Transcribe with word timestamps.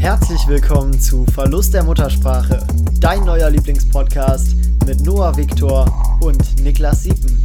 Herzlich 0.00 0.48
willkommen 0.48 0.98
zu 0.98 1.26
Verlust 1.26 1.74
der 1.74 1.84
Muttersprache, 1.84 2.66
dein 3.00 3.22
neuer 3.22 3.50
Lieblingspodcast 3.50 4.56
mit 4.86 5.02
Noah 5.02 5.36
Viktor 5.36 6.18
und 6.22 6.64
Niklas 6.64 7.02
Siepen. 7.02 7.38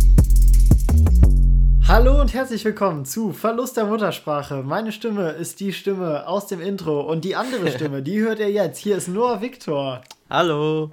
Hallo 1.86 2.21
und 2.21 2.33
herzlich 2.33 2.63
willkommen 2.63 3.04
zu 3.04 3.33
Verlust 3.33 3.76
der 3.76 3.83
Muttersprache. 3.83 4.63
Meine 4.63 4.94
Stimme 4.94 5.31
ist 5.31 5.60
die 5.60 5.73
Stimme 5.73 6.26
aus 6.29 6.47
dem 6.47 6.62
Intro 6.62 7.01
und 7.01 7.26
die 7.26 7.36
andere 7.36 7.69
Stimme, 7.73 8.01
die 8.01 8.22
hört 8.22 8.40
ihr 8.40 8.49
jetzt. 8.49 8.78
Hier 8.78 8.96
ist 8.96 9.10
Noah 9.10 9.42
Viktor. 9.42 10.01
Hallo, 10.29 10.92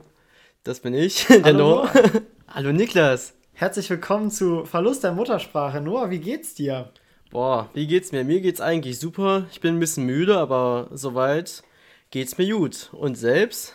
das 0.65 0.81
bin 0.81 0.95
ich, 0.95 1.27
der 1.29 1.45
Hallo, 1.45 1.59
Noah. 1.59 1.91
Noah. 1.95 2.23
Hallo 2.49 2.73
Niklas. 2.73 3.35
Herzlich 3.53 3.89
willkommen 3.89 4.33
zu 4.33 4.65
Verlust 4.65 5.05
der 5.05 5.13
Muttersprache. 5.13 5.81
Noah, 5.81 6.11
wie 6.11 6.19
geht's 6.19 6.55
dir? 6.55 6.91
Boah, 7.33 7.71
wie 7.73 7.87
geht's 7.87 8.13
mir? 8.13 8.25
Mir 8.25 8.43
geht's 8.43 8.61
eigentlich 8.61 8.99
super. 9.01 9.47
Ich 9.51 9.63
bin 9.63 9.77
ein 9.77 9.81
bisschen 9.81 10.05
müde, 10.05 10.37
aber 10.39 10.89
soweit 10.93 11.63
geht's 12.11 12.37
mir 12.37 12.47
gut. 12.55 12.91
Und 12.93 13.17
selbst? 13.17 13.75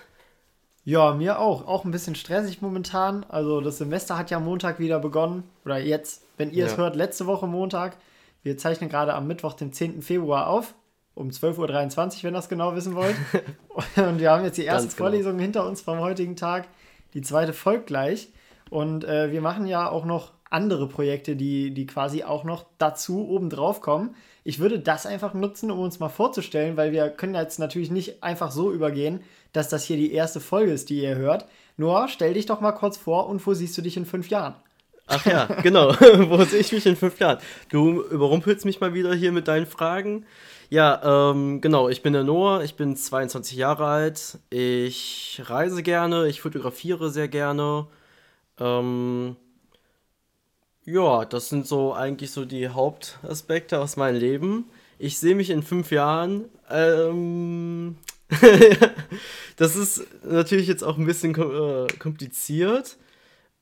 Ja, 0.83 1.15
mir 1.15 1.39
auch. 1.39 1.67
Auch 1.67 1.83
ein 1.83 1.89
bisschen 1.89 2.13
stressig 2.13 2.61
momentan. 2.61 3.25
Also 3.29 3.59
das 3.59 3.79
Semester 3.79 4.15
hat 4.15 4.29
ja 4.29 4.39
Montag 4.39 4.77
wieder 4.77 4.99
begonnen. 4.99 5.43
Oder 5.65 5.79
jetzt, 5.79 6.23
wenn 6.37 6.51
ihr 6.51 6.65
es 6.67 6.73
Ja. 6.73 6.77
hört, 6.77 6.95
letzte 6.95 7.25
Woche 7.25 7.47
Montag. 7.47 7.97
Wir 8.43 8.57
zeichnen 8.57 8.91
gerade 8.91 9.15
am 9.15 9.25
Mittwoch, 9.25 9.53
den 9.53 9.73
10. 9.73 10.03
Februar 10.03 10.47
auf. 10.47 10.75
Um 11.15 11.29
12.23 11.31 11.57
Uhr, 11.57 12.23
wenn 12.25 12.33
ihr 12.35 12.37
das 12.37 12.49
genau 12.49 12.75
wissen 12.75 12.93
wollt. 12.93 13.15
Und 13.95 14.19
wir 14.19 14.29
haben 14.29 14.43
jetzt 14.45 14.59
die 14.59 14.65
erste 14.65 14.89
genau. 14.89 14.97
Vorlesung 14.97 15.39
hinter 15.39 15.65
uns 15.65 15.81
vom 15.81 15.97
heutigen 15.99 16.35
Tag. 16.35 16.67
Die 17.15 17.21
zweite 17.21 17.53
folgt 17.53 17.87
gleich. 17.87 18.29
Und 18.69 19.03
äh, 19.03 19.31
wir 19.31 19.41
machen 19.41 19.65
ja 19.65 19.89
auch 19.89 20.05
noch 20.05 20.33
andere 20.49 20.87
Projekte, 20.87 21.35
die, 21.35 21.73
die 21.73 21.85
quasi 21.85 22.23
auch 22.23 22.43
noch 22.43 22.65
dazu 22.77 23.27
obendrauf 23.27 23.81
kommen. 23.81 24.15
Ich 24.43 24.59
würde 24.59 24.79
das 24.79 25.05
einfach 25.05 25.33
nutzen, 25.33 25.71
um 25.71 25.79
uns 25.79 25.99
mal 25.99 26.09
vorzustellen, 26.09 26.77
weil 26.77 26.91
wir 26.91 27.09
können 27.09 27.35
jetzt 27.35 27.59
natürlich 27.59 27.91
nicht 27.91 28.23
einfach 28.23 28.51
so 28.51 28.71
übergehen, 28.71 29.21
dass 29.53 29.69
das 29.69 29.83
hier 29.83 29.97
die 29.97 30.13
erste 30.13 30.39
Folge 30.39 30.71
ist, 30.71 30.89
die 30.89 31.01
ihr 31.01 31.15
hört. 31.15 31.45
Noah, 31.75 32.07
stell 32.07 32.33
dich 32.33 32.45
doch 32.45 32.61
mal 32.61 32.71
kurz 32.71 32.97
vor 32.97 33.27
und 33.27 33.45
wo 33.45 33.53
siehst 33.53 33.77
du 33.77 33.81
dich 33.81 33.97
in 33.97 34.05
fünf 34.05 34.29
Jahren? 34.29 34.55
Ach 35.07 35.25
ja, 35.25 35.45
genau. 35.63 35.89
Wo 36.29 36.43
sehe 36.43 36.59
ich 36.59 36.71
mich 36.71 36.85
in 36.85 36.97
fünf 36.97 37.19
Jahren? 37.19 37.39
Du 37.69 38.01
überrumpelst 38.03 38.65
mich 38.65 38.81
mal 38.81 38.93
wieder 38.93 39.13
hier 39.15 39.31
mit 39.31 39.47
deinen 39.47 39.65
Fragen. 39.65 40.25
Ja, 40.69 41.31
ähm, 41.31 41.61
genau, 41.61 41.87
ich 41.87 42.01
bin 42.01 42.11
der 42.11 42.25
Noah, 42.25 42.61
ich 42.61 42.75
bin 42.75 42.95
22 42.97 43.57
Jahre 43.57 43.85
alt, 43.85 44.37
ich 44.49 45.41
reise 45.45 45.81
gerne, 45.81 46.27
ich 46.27 46.41
fotografiere 46.41 47.09
sehr 47.09 47.29
gerne. 47.29 47.87
Ähm, 48.59 49.37
ja, 50.87 51.25
das 51.25 51.49
sind 51.49 51.67
so 51.67 51.93
eigentlich 51.93 52.31
so 52.31 52.45
die 52.45 52.69
Hauptaspekte 52.69 53.79
aus 53.79 53.97
meinem 53.97 54.19
Leben. 54.19 54.65
Ich 54.97 55.19
sehe 55.19 55.35
mich 55.35 55.49
in 55.49 55.61
fünf 55.61 55.91
Jahren. 55.91 56.45
Ähm, 56.69 57.97
das 59.57 59.75
ist 59.75 60.07
natürlich 60.23 60.67
jetzt 60.67 60.83
auch 60.83 60.97
ein 60.97 61.05
bisschen 61.05 61.35
äh, 61.35 61.87
kompliziert. 61.99 62.97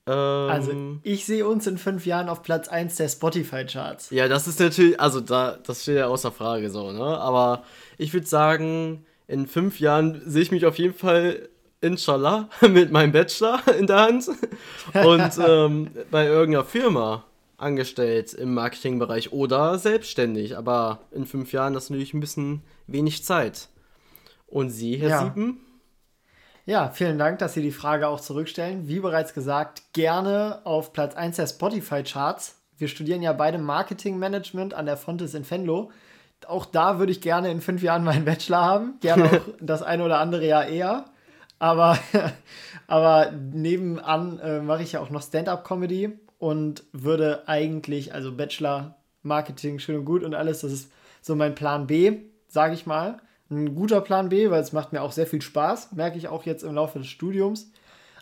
Ähm, 0.07 0.13
Also, 0.13 0.71
ich 1.01 1.25
sehe 1.25 1.47
uns 1.47 1.65
in 1.65 1.77
fünf 1.79 2.05
Jahren 2.05 2.29
auf 2.29 2.43
Platz 2.43 2.67
1 2.67 2.95
der 2.97 3.09
Spotify-Charts. 3.09 4.11
ja, 4.11 4.27
das 4.27 4.47
ist 4.47 4.59
natürlich, 4.59 4.99
also 4.99 5.19
da, 5.19 5.57
das 5.65 5.81
steht 5.81 5.97
ja 5.97 6.07
außer 6.07 6.31
Frage 6.31 6.69
so, 6.69 6.91
ne? 6.91 7.03
Aber 7.03 7.63
ich 7.97 8.13
würde 8.13 8.27
sagen, 8.27 9.03
in 9.27 9.47
fünf 9.47 9.79
Jahren 9.79 10.21
sehe 10.25 10.43
ich 10.43 10.51
mich 10.51 10.65
auf 10.67 10.77
jeden 10.77 10.93
Fall, 10.93 11.49
inshallah, 11.81 12.49
mit 12.61 12.91
meinem 12.91 13.11
Bachelor 13.11 13.61
in 13.77 13.87
der 13.87 14.01
Hand 14.01 14.27
und 14.93 15.31
ähm, 15.47 15.91
bei 16.11 16.25
irgendeiner 16.25 16.65
Firma 16.65 17.23
angestellt 17.57 18.33
im 18.33 18.53
Marketingbereich 18.53 19.31
oder 19.31 19.77
selbstständig. 19.77 20.57
Aber 20.57 20.99
in 21.11 21.25
fünf 21.25 21.51
Jahren 21.51 21.73
das 21.73 21.85
ist 21.85 21.89
natürlich 21.89 22.13
ein 22.13 22.19
bisschen 22.19 22.61
wenig 22.87 23.23
Zeit. 23.23 23.69
Und 24.47 24.69
Sie, 24.69 24.97
Herr 24.97 25.09
Ja. 25.09 25.23
Siepen? 25.23 25.59
Ja, 26.67 26.89
vielen 26.89 27.19
Dank, 27.19 27.37
dass 27.39 27.53
Sie 27.53 27.61
die 27.61 27.71
Frage 27.71 28.07
auch 28.07 28.19
zurückstellen. 28.19 28.87
Wie 28.87 28.99
bereits 28.99 29.35
gesagt, 29.35 29.83
gerne 29.93 30.61
auf 30.63 30.93
Platz 30.93 31.15
1 31.15 31.35
der 31.35 31.45
Spotify-Charts. 31.45 32.55
Wir 32.77 32.87
studieren 32.87 33.21
ja 33.21 33.33
beide 33.33 33.59
Marketing-Management 33.59 34.73
an 34.73 34.87
der 34.87 34.97
Fontes 34.97 35.35
in 35.35 35.49
Venlo. 35.49 35.91
Auch 36.47 36.65
da 36.65 36.97
würde 36.97 37.11
ich 37.11 37.21
gerne 37.21 37.51
in 37.51 37.61
fünf 37.61 37.83
Jahren 37.83 38.03
meinen 38.03 38.25
Bachelor 38.25 38.63
haben. 38.65 38.95
Gerne 38.99 39.25
auch 39.31 39.41
das 39.61 39.83
eine 39.83 40.03
oder 40.03 40.19
andere 40.19 40.45
Jahr 40.45 40.65
eher. 40.65 41.05
Aber, 41.59 41.97
aber 42.87 43.31
nebenan 43.31 44.39
äh, 44.39 44.61
mache 44.61 44.83
ich 44.83 44.93
ja 44.93 44.99
auch 44.99 45.09
noch 45.09 45.21
Stand-up-Comedy 45.21 46.17
und 46.39 46.83
würde 46.91 47.47
eigentlich, 47.47 48.13
also 48.13 48.35
Bachelor, 48.35 48.95
Marketing, 49.23 49.79
schön 49.79 49.97
und 49.97 50.05
gut 50.05 50.23
und 50.23 50.35
alles, 50.35 50.61
das 50.61 50.71
ist 50.71 50.91
so 51.21 51.35
mein 51.35 51.55
Plan 51.55 51.87
B, 51.87 52.17
sage 52.47 52.73
ich 52.73 52.85
mal. 52.85 53.17
Ein 53.49 53.75
guter 53.75 54.01
Plan 54.01 54.29
B, 54.29 54.49
weil 54.49 54.61
es 54.61 54.73
macht 54.73 54.91
mir 54.91 55.01
auch 55.01 55.11
sehr 55.11 55.27
viel 55.27 55.41
Spaß, 55.41 55.93
merke 55.93 56.17
ich 56.17 56.27
auch 56.27 56.43
jetzt 56.43 56.63
im 56.63 56.75
Laufe 56.75 56.99
des 56.99 57.07
Studiums. 57.07 57.71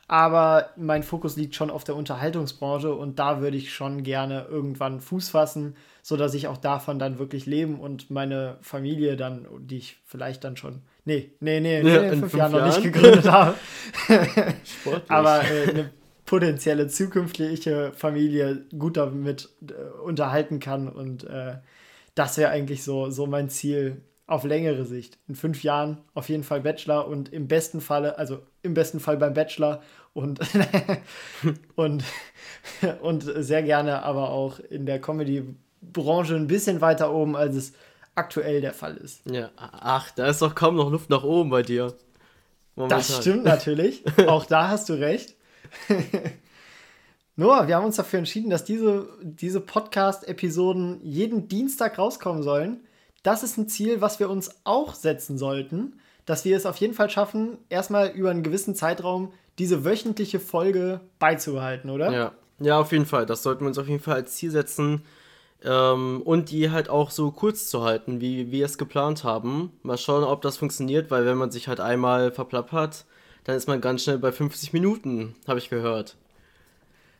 Aber 0.07 0.69
mein 0.75 1.01
Fokus 1.01 1.37
liegt 1.37 1.55
schon 1.55 1.69
auf 1.69 1.85
der 1.85 1.95
Unterhaltungsbranche 1.95 2.93
und 2.93 3.19
da 3.19 3.39
würde 3.41 3.55
ich 3.57 3.73
schon 3.73 4.03
gerne 4.03 4.45
irgendwann 4.49 4.99
Fuß 4.99 5.29
fassen, 5.29 5.75
sodass 6.01 6.33
ich 6.33 6.47
auch 6.47 6.57
davon 6.57 6.99
dann 6.99 7.19
wirklich 7.19 7.45
leben 7.45 7.79
und 7.79 8.09
meine 8.09 8.57
Familie 8.61 9.15
dann, 9.15 9.47
die 9.59 9.77
ich 9.77 9.97
vielleicht 10.05 10.43
dann 10.43 10.57
schon, 10.57 10.81
nee, 11.05 11.31
nee, 11.39 11.59
nee, 11.59 11.83
nee 11.83 11.93
Ja, 11.93 12.01
in 12.03 12.09
in 12.11 12.19
fünf, 12.19 12.31
fünf 12.31 12.33
Jahren 12.35 12.51
noch 12.51 12.65
nicht 12.65 12.83
Jahren. 12.83 12.91
gegründet 12.91 13.31
habe. 13.31 13.55
Aber 15.07 15.43
äh, 15.43 15.69
eine 15.69 15.91
potenzielle 16.25 16.87
zukünftige 16.87 17.91
Familie 17.95 18.65
gut 18.77 18.97
damit 18.97 19.49
äh, 19.67 19.73
unterhalten 20.03 20.59
kann. 20.59 20.87
Und 20.87 21.23
äh, 21.25 21.57
das 22.15 22.37
wäre 22.37 22.51
eigentlich 22.51 22.83
so, 22.83 23.09
so 23.09 23.27
mein 23.27 23.49
Ziel 23.49 24.01
auf 24.25 24.43
längere 24.43 24.85
Sicht. 24.85 25.19
In 25.27 25.35
fünf 25.35 25.63
Jahren 25.63 25.97
auf 26.13 26.29
jeden 26.29 26.43
Fall 26.43 26.61
Bachelor 26.61 27.07
und 27.07 27.31
im 27.33 27.47
besten 27.47 27.81
Falle, 27.81 28.17
also 28.17 28.39
im 28.61 28.73
besten 28.73 28.99
Fall 28.99 29.17
beim 29.17 29.33
Bachelor 29.33 29.81
und, 30.13 30.39
und, 31.75 32.03
und 33.01 33.21
sehr 33.21 33.63
gerne 33.63 34.03
aber 34.03 34.29
auch 34.29 34.59
in 34.59 34.85
der 34.85 35.01
Comedy-Branche 35.01 36.35
ein 36.35 36.47
bisschen 36.47 36.81
weiter 36.81 37.13
oben, 37.13 37.35
als 37.35 37.55
es 37.55 37.73
aktuell 38.15 38.61
der 38.61 38.73
Fall 38.73 38.97
ist. 38.97 39.21
ja, 39.25 39.49
ach, 39.57 40.11
da 40.11 40.27
ist 40.27 40.41
doch 40.41 40.55
kaum 40.55 40.75
noch 40.75 40.91
Luft 40.91 41.09
nach 41.09 41.23
oben 41.23 41.49
bei 41.49 41.63
dir. 41.63 41.93
Momentan. 42.75 42.99
Das 42.99 43.17
stimmt 43.17 43.43
natürlich. 43.43 44.03
Auch 44.27 44.45
da 44.45 44.69
hast 44.69 44.89
du 44.89 44.93
recht. 44.93 45.35
Noah, 47.35 47.67
wir 47.67 47.75
haben 47.75 47.85
uns 47.85 47.95
dafür 47.95 48.19
entschieden, 48.19 48.49
dass 48.49 48.63
diese, 48.63 49.07
diese 49.21 49.59
Podcast-Episoden 49.59 50.99
jeden 51.03 51.47
Dienstag 51.47 51.97
rauskommen 51.97 52.43
sollen. 52.43 52.81
Das 53.23 53.43
ist 53.43 53.57
ein 53.57 53.67
Ziel, 53.67 54.01
was 54.01 54.19
wir 54.19 54.29
uns 54.29 54.51
auch 54.63 54.93
setzen 54.93 55.37
sollten, 55.37 55.99
dass 56.25 56.45
wir 56.45 56.57
es 56.57 56.65
auf 56.65 56.77
jeden 56.77 56.93
Fall 56.93 57.09
schaffen, 57.09 57.57
erstmal 57.69 58.09
über 58.09 58.29
einen 58.29 58.43
gewissen 58.43 58.75
Zeitraum 58.75 59.33
diese 59.59 59.85
wöchentliche 59.85 60.39
Folge 60.39 61.01
beizubehalten, 61.19 61.89
oder? 61.89 62.11
Ja, 62.11 62.31
ja, 62.59 62.79
auf 62.79 62.91
jeden 62.91 63.05
Fall. 63.05 63.25
Das 63.25 63.43
sollten 63.43 63.61
wir 63.61 63.67
uns 63.67 63.77
auf 63.77 63.87
jeden 63.87 64.01
Fall 64.01 64.15
als 64.15 64.35
Ziel 64.35 64.51
setzen. 64.51 65.03
Ähm, 65.65 66.21
und 66.23 66.51
die 66.51 66.71
halt 66.71 66.89
auch 66.89 67.09
so 67.09 67.31
kurz 67.31 67.69
zu 67.69 67.83
halten, 67.83 68.19
wie 68.19 68.51
wir 68.51 68.65
es 68.65 68.77
geplant 68.77 69.23
haben. 69.23 69.71
Mal 69.81 69.97
schauen, 69.97 70.23
ob 70.23 70.41
das 70.41 70.57
funktioniert, 70.57 71.09
weil 71.09 71.25
wenn 71.25 71.37
man 71.37 71.51
sich 71.51 71.67
halt 71.67 71.79
einmal 71.79 72.31
verplappert, 72.31 73.05
dann 73.45 73.55
ist 73.55 73.67
man 73.67 73.81
ganz 73.81 74.03
schnell 74.03 74.17
bei 74.17 74.31
50 74.31 74.73
Minuten, 74.73 75.35
habe 75.47 75.59
ich 75.59 75.69
gehört. 75.69 76.15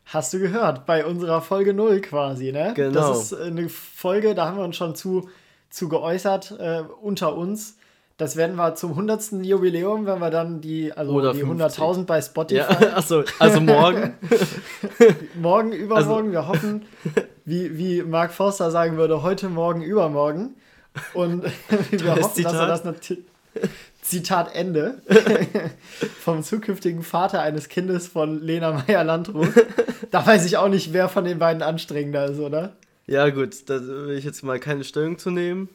Hast 0.06 0.34
du 0.34 0.38
gehört, 0.38 0.84
bei 0.84 1.06
unserer 1.06 1.40
Folge 1.40 1.72
0 1.72 2.00
quasi, 2.02 2.52
ne? 2.52 2.72
Genau. 2.76 3.08
Das 3.08 3.32
ist 3.32 3.40
eine 3.40 3.68
Folge, 3.68 4.34
da 4.34 4.46
haben 4.46 4.58
wir 4.58 4.64
uns 4.64 4.76
schon 4.76 4.94
zu, 4.94 5.28
zu 5.70 5.88
geäußert 5.88 6.54
äh, 6.58 6.82
unter 7.00 7.34
uns. 7.36 7.78
Das 8.16 8.36
werden 8.36 8.54
wir 8.56 8.76
zum 8.76 8.90
100. 8.92 9.32
Jubiläum, 9.42 10.06
wenn 10.06 10.20
wir 10.20 10.30
dann 10.30 10.60
die, 10.60 10.92
also 10.92 11.12
Oder 11.12 11.32
die 11.32 11.40
50. 11.40 11.82
100.000 11.82 12.04
bei 12.04 12.20
Spotify, 12.22 12.58
Ja, 12.60 12.68
achso, 12.96 13.24
also 13.40 13.60
morgen. 13.60 14.14
morgen, 15.34 15.72
Also 15.72 15.82
übermorgen, 15.84 16.32
wir 16.32 16.46
hoffen, 16.46 16.82
wie, 17.44 17.76
wie 17.76 18.02
Mark 18.02 18.32
Forster 18.32 18.70
sagen 18.70 18.96
würde, 18.96 19.22
heute, 19.22 19.48
morgen, 19.48 19.82
übermorgen. 19.82 20.54
Und 21.12 21.42
wir 21.90 22.10
hoffen, 22.16 22.22
dass 22.22 22.36
er 22.36 22.50
Zitat. 22.52 22.68
das 22.68 22.84
natürlich. 22.84 23.24
Zitat 24.02 24.54
Ende. 24.54 25.00
Vom 26.20 26.42
zukünftigen 26.42 27.02
Vater 27.02 27.40
eines 27.40 27.68
Kindes 27.68 28.06
von 28.08 28.40
Lena 28.42 28.84
Meyer-Landrut. 28.86 29.48
Da 30.10 30.24
weiß 30.26 30.44
ich 30.46 30.56
auch 30.56 30.68
nicht, 30.68 30.92
wer 30.92 31.08
von 31.08 31.24
den 31.24 31.38
beiden 31.38 31.62
anstrengender 31.62 32.26
ist, 32.26 32.38
oder? 32.38 32.76
ja, 33.06 33.28
gut, 33.30 33.68
da 33.68 33.80
will 33.86 34.16
ich 34.16 34.24
jetzt 34.24 34.42
mal 34.44 34.58
keine 34.60 34.84
Stellung 34.84 35.18
zu 35.18 35.30
nehmen. 35.30 35.68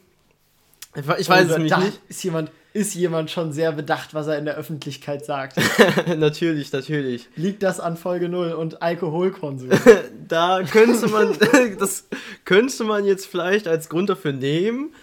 Ich, 0.94 1.08
ich 1.18 1.28
weiß 1.28 1.50
es 1.50 1.56
nämlich 1.56 1.76
nicht. 1.76 2.00
Ist 2.08 2.24
jemand, 2.24 2.50
ist 2.72 2.94
jemand 2.94 3.30
schon 3.30 3.52
sehr 3.52 3.72
bedacht, 3.72 4.12
was 4.12 4.26
er 4.26 4.38
in 4.38 4.44
der 4.44 4.56
Öffentlichkeit 4.56 5.24
sagt? 5.24 5.56
natürlich, 6.16 6.72
natürlich. 6.72 7.28
Liegt 7.36 7.62
das 7.62 7.78
an 7.78 7.96
Folge 7.96 8.28
0 8.28 8.52
und 8.52 8.82
Alkoholkonsum? 8.82 9.70
Da 10.28 10.62
könnte 10.62 11.08
man, 11.08 11.36
das 11.80 12.06
könnte 12.44 12.84
man 12.84 13.04
jetzt 13.04 13.26
vielleicht 13.26 13.66
als 13.66 13.88
Grund 13.88 14.08
dafür 14.08 14.32
nehmen. 14.32 14.94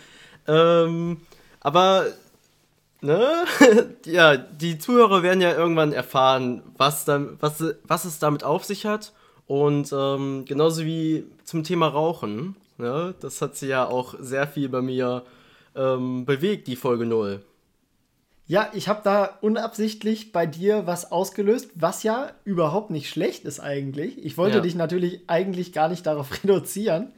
Ähm, 0.48 1.18
aber, 1.60 2.06
ne? 3.02 3.44
ja, 4.06 4.38
die 4.38 4.80
Zuhörer 4.80 5.22
werden 5.22 5.42
ja 5.42 5.54
irgendwann 5.54 5.92
erfahren, 5.92 6.64
was, 6.78 7.04
dann, 7.04 7.36
was, 7.42 7.62
was 7.84 8.06
es 8.06 8.20
damit 8.20 8.46
auf 8.46 8.64
sich 8.64 8.86
hat. 8.86 9.12
Und 9.48 9.92
ähm, 9.92 10.46
genauso 10.46 10.86
wie 10.86 11.26
zum 11.44 11.66
Thema 11.66 11.88
Rauchen. 11.88 12.56
Ne? 12.78 13.14
Das 13.20 13.42
hat 13.42 13.58
sie 13.58 13.68
ja 13.68 13.86
auch 13.86 14.16
sehr 14.22 14.48
viel 14.48 14.70
bei 14.70 14.82
mir 14.82 15.24
ähm, 15.78 16.26
bewegt, 16.26 16.68
die 16.68 16.76
Folge 16.76 17.06
0. 17.06 17.42
Ja, 18.50 18.70
ich 18.74 18.88
habe 18.88 19.02
da 19.04 19.38
unabsichtlich 19.42 20.32
bei 20.32 20.46
dir 20.46 20.88
was 20.88 21.12
ausgelöst, 21.12 21.70
was 21.76 22.04
ja 22.04 22.32
überhaupt 22.46 22.92
nicht 22.92 23.10
schlecht 23.10 23.44
ist 23.44 23.60
eigentlich. 23.60 24.24
Ich 24.24 24.38
wollte 24.38 24.58
ja. 24.58 24.62
dich 24.64 24.74
natürlich 24.74 25.22
eigentlich 25.28 25.74
gar 25.74 25.90
nicht 25.90 26.06
darauf 26.06 26.32
reduzieren. 26.44 27.12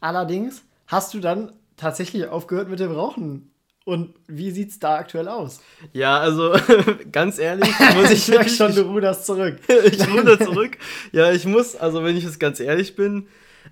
Allerdings 0.00 0.62
hast 0.86 1.12
du 1.12 1.18
dann 1.18 1.52
tatsächlich 1.76 2.28
aufgehört 2.28 2.68
mit 2.68 2.78
dem 2.78 2.92
Rauchen. 2.92 3.50
Und 3.84 4.14
wie 4.26 4.50
sieht 4.50 4.70
es 4.70 4.78
da 4.78 4.96
aktuell 4.96 5.28
aus? 5.28 5.60
Ja, 5.92 6.18
also 6.18 6.56
ganz 7.12 7.38
ehrlich, 7.38 7.68
muss 7.94 8.10
ich. 8.10 8.28
ich 8.28 8.28
merke 8.28 8.48
schon, 8.50 8.74
du 8.74 8.82
ruderst 8.82 9.26
zurück. 9.26 9.58
ich 9.84 10.08
ruder 10.08 10.38
zurück. 10.38 10.76
Ja, 11.12 11.32
ich 11.32 11.46
muss, 11.46 11.76
also 11.76 12.02
wenn 12.02 12.16
ich 12.16 12.24
jetzt 12.24 12.40
ganz 12.40 12.58
ehrlich 12.58 12.96
bin, 12.96 13.28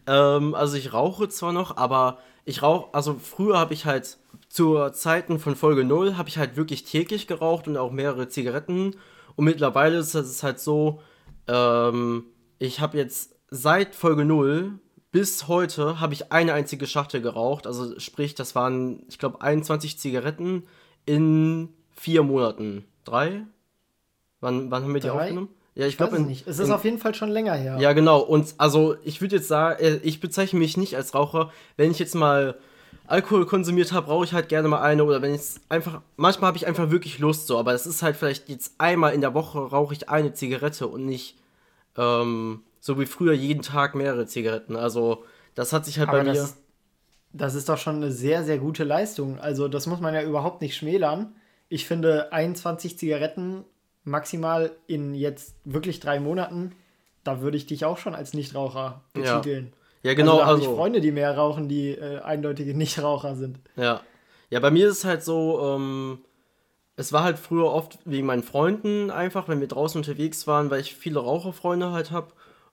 ähm, 0.06 0.54
also 0.54 0.76
ich 0.76 0.92
rauche 0.92 1.28
zwar 1.28 1.52
noch, 1.52 1.76
aber 1.76 2.18
ich 2.44 2.62
rauche, 2.62 2.92
also 2.92 3.14
früher 3.14 3.58
habe 3.58 3.74
ich 3.74 3.86
halt 3.86 4.18
zu 4.48 4.90
Zeiten 4.90 5.38
von 5.38 5.56
Folge 5.56 5.84
0 5.84 6.16
habe 6.16 6.28
ich 6.28 6.38
halt 6.38 6.56
wirklich 6.56 6.84
täglich 6.84 7.26
geraucht 7.26 7.66
und 7.66 7.76
auch 7.76 7.90
mehrere 7.90 8.28
Zigaretten. 8.28 8.96
Und 9.36 9.44
mittlerweile 9.44 9.98
ist 9.98 10.14
es 10.14 10.42
halt 10.42 10.60
so, 10.60 11.00
ähm, 11.48 12.24
ich 12.58 12.80
habe 12.80 12.96
jetzt 12.98 13.34
seit 13.50 13.94
Folge 13.94 14.24
0 14.24 14.78
bis 15.10 15.46
heute 15.46 16.00
habe 16.00 16.12
ich 16.12 16.32
eine 16.32 16.54
einzige 16.54 16.88
Schachtel 16.88 17.20
geraucht. 17.22 17.68
Also 17.68 18.00
sprich, 18.00 18.34
das 18.34 18.56
waren, 18.56 19.04
ich 19.08 19.20
glaube, 19.20 19.40
21 19.40 19.96
Zigaretten 19.96 20.64
in 21.06 21.68
vier 21.92 22.24
Monaten. 22.24 22.84
Drei? 23.04 23.46
Wann, 24.40 24.72
wann 24.72 24.82
haben 24.82 24.92
wir 24.92 25.00
die 25.00 25.06
Drei? 25.06 25.20
aufgenommen? 25.20 25.50
Ja, 25.74 25.86
ich 25.86 25.96
glaube 25.96 26.20
nicht. 26.20 26.46
Es 26.46 26.58
ist 26.58 26.68
in, 26.68 26.72
auf 26.72 26.84
jeden 26.84 26.98
Fall 26.98 27.14
schon 27.14 27.30
länger 27.30 27.54
her. 27.54 27.78
Ja, 27.80 27.92
genau. 27.92 28.20
Und 28.20 28.54
also 28.58 28.94
ich 29.02 29.20
würde 29.20 29.36
jetzt 29.36 29.48
sagen, 29.48 29.82
äh, 29.82 29.96
ich 30.02 30.20
bezeichne 30.20 30.58
mich 30.58 30.76
nicht 30.76 30.96
als 30.96 31.14
Raucher. 31.14 31.50
Wenn 31.76 31.90
ich 31.90 31.98
jetzt 31.98 32.14
mal 32.14 32.56
Alkohol 33.06 33.44
konsumiert 33.44 33.92
habe, 33.92 34.06
brauche 34.06 34.24
ich 34.24 34.32
halt 34.32 34.48
gerne 34.48 34.68
mal 34.68 34.82
eine. 34.82 35.04
Oder 35.04 35.20
wenn 35.20 35.34
ich 35.34 35.42
einfach, 35.68 36.00
manchmal 36.16 36.48
habe 36.48 36.56
ich 36.56 36.66
einfach 36.66 36.90
wirklich 36.90 37.18
Lust 37.18 37.48
so. 37.48 37.58
Aber 37.58 37.74
es 37.74 37.86
ist 37.86 38.02
halt 38.02 38.16
vielleicht 38.16 38.48
jetzt 38.48 38.74
einmal 38.78 39.14
in 39.14 39.20
der 39.20 39.34
Woche 39.34 39.58
rauche 39.58 39.94
ich 39.94 40.08
eine 40.08 40.32
Zigarette 40.32 40.86
und 40.86 41.06
nicht 41.06 41.36
ähm, 41.96 42.62
so 42.78 43.00
wie 43.00 43.06
früher 43.06 43.32
jeden 43.32 43.62
Tag 43.62 43.96
mehrere 43.96 44.26
Zigaretten. 44.26 44.76
Also 44.76 45.24
das 45.56 45.72
hat 45.72 45.84
sich 45.84 45.98
halt 45.98 46.08
aber 46.08 46.18
bei 46.18 46.32
mir. 46.32 46.48
Das 47.32 47.56
ist 47.56 47.68
doch 47.68 47.78
schon 47.78 47.96
eine 47.96 48.12
sehr, 48.12 48.44
sehr 48.44 48.58
gute 48.58 48.84
Leistung. 48.84 49.40
Also 49.40 49.66
das 49.66 49.88
muss 49.88 50.00
man 50.00 50.14
ja 50.14 50.22
überhaupt 50.22 50.60
nicht 50.60 50.76
schmälern. 50.76 51.34
Ich 51.68 51.84
finde 51.86 52.32
21 52.32 52.96
Zigaretten 52.96 53.64
maximal 54.04 54.70
in 54.86 55.14
jetzt 55.14 55.56
wirklich 55.64 56.00
drei 56.00 56.20
Monaten, 56.20 56.72
da 57.24 57.40
würde 57.40 57.56
ich 57.56 57.66
dich 57.66 57.84
auch 57.84 57.98
schon 57.98 58.14
als 58.14 58.34
Nichtraucher 58.34 59.02
betiteln. 59.12 59.72
Ja, 60.02 60.10
ja 60.10 60.14
genau. 60.14 60.32
Also, 60.32 60.40
da 60.40 60.46
habe 60.46 60.58
ich 60.60 60.66
also 60.66 60.76
Freunde, 60.76 61.00
die 61.00 61.10
mehr 61.10 61.36
rauchen, 61.36 61.68
die 61.68 61.90
äh, 61.90 62.20
eindeutige 62.20 62.74
Nichtraucher 62.74 63.34
sind. 63.34 63.58
Ja. 63.76 64.00
Ja, 64.50 64.60
bei 64.60 64.70
mir 64.70 64.88
ist 64.88 64.98
es 64.98 65.04
halt 65.04 65.24
so, 65.24 65.60
ähm, 65.62 66.18
es 66.96 67.12
war 67.12 67.24
halt 67.24 67.38
früher 67.38 67.72
oft 67.72 67.98
wegen 68.04 68.26
meinen 68.26 68.42
Freunden 68.42 69.10
einfach, 69.10 69.48
wenn 69.48 69.60
wir 69.60 69.66
draußen 69.66 69.98
unterwegs 69.98 70.46
waren, 70.46 70.70
weil 70.70 70.80
ich 70.80 70.94
viele 70.94 71.18
Raucherfreunde 71.18 71.90
halt 71.90 72.10
habe. 72.10 72.28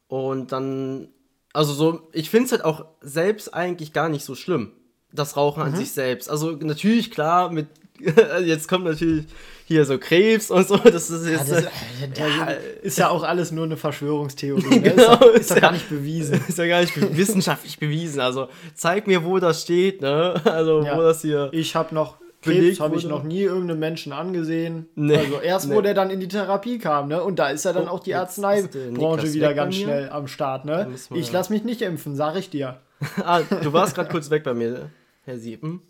Und 0.07 0.51
dann, 0.51 1.07
also 1.54 1.74
so, 1.74 2.10
ich 2.12 2.30
finde 2.30 2.45
es 2.45 2.51
halt 2.51 2.66
auch 2.66 2.86
selbst 3.01 3.54
eigentlich 3.54 3.94
gar 3.94 4.10
nicht 4.10 4.25
so 4.25 4.36
schlimm, 4.36 4.74
das 5.12 5.38
Rauchen 5.38 5.62
mhm. 5.62 5.69
an 5.69 5.75
sich 5.75 5.94
selbst. 5.94 6.30
Also 6.30 6.51
natürlich, 6.51 7.10
klar, 7.10 7.51
mit 7.51 7.68
jetzt 8.45 8.68
kommt 8.68 8.86
natürlich 8.86 9.25
hier 9.65 9.86
so 9.86 9.98
Krebs 9.98 10.51
und 10.51 10.68
so. 10.68 10.77
Das 10.77 11.09
ist 11.09 11.27
jetzt. 11.27 11.50
Ja, 11.50 11.62
das, 12.07 12.18
ja, 12.18 12.48
ist 12.81 12.98
ja 12.98 13.09
auch 13.09 13.24
alles 13.24 13.51
nur 13.51 13.65
eine 13.65 13.77
Verschwörungstheorie. 13.77 14.62
Ne? 14.81 14.81
genau, 14.81 15.13
ist, 15.13 15.21
doch, 15.21 15.33
ist, 15.33 15.39
ist 15.42 15.51
doch 15.51 15.62
gar 15.62 15.71
nicht 15.71 15.89
bewiesen. 15.89 16.42
Ist 16.48 16.57
ja 16.57 16.68
gar 16.68 16.81
nicht 16.81 17.18
wissenschaftlich 17.18 17.80
bewiesen. 17.80 18.19
Also 18.19 18.48
zeig 18.74 19.07
mir, 19.07 19.24
wo 19.24 19.39
das 19.39 19.62
steht, 19.62 20.01
ne? 20.01 20.42
Also 20.45 20.83
ja, 20.83 20.98
wo 20.98 21.01
das 21.01 21.21
hier. 21.21 21.50
Ich 21.51 21.75
habe 21.75 21.94
noch 21.94 22.18
Krebs 22.42 22.80
habe 22.80 22.95
ich 22.95 23.06
noch 23.06 23.24
nie 23.24 23.42
irgendeinem 23.42 23.80
Menschen 23.80 24.13
angesehen. 24.13 24.88
Nee, 24.95 25.18
also 25.18 25.39
erst, 25.39 25.69
nee. 25.69 25.75
wo 25.75 25.81
der 25.81 25.94
dann 25.94 26.09
in 26.09 26.19
die 26.19 26.27
Therapie 26.27 26.80
kam, 26.80 27.07
ne? 27.07 27.24
Und 27.24 27.38
da 27.38 27.50
ist 27.50 27.65
ja 27.65 27.74
dann 27.74 27.86
oh, 27.88 27.92
auch 27.92 28.00
die 28.00 28.15
Arzneibranche 28.15 29.33
wieder 29.33 29.53
ganz 29.53 29.75
schnell 29.75 30.09
am 30.09 30.27
Start, 30.27 30.65
ne? 30.65 30.88
Ich 31.13 31.31
lass 31.31 31.50
mich 31.50 31.63
nicht 31.63 31.81
impfen, 31.81 32.15
sag 32.15 32.36
ich 32.36 32.50
dir. 32.50 32.80
ah, 33.24 33.42
du 33.42 33.74
warst 33.74 33.95
gerade 33.95 34.09
kurz 34.09 34.30
weg 34.30 34.44
bei 34.44 34.53
mir, 34.53 34.89
Herr 35.24 35.38
Siepen. 35.38 35.81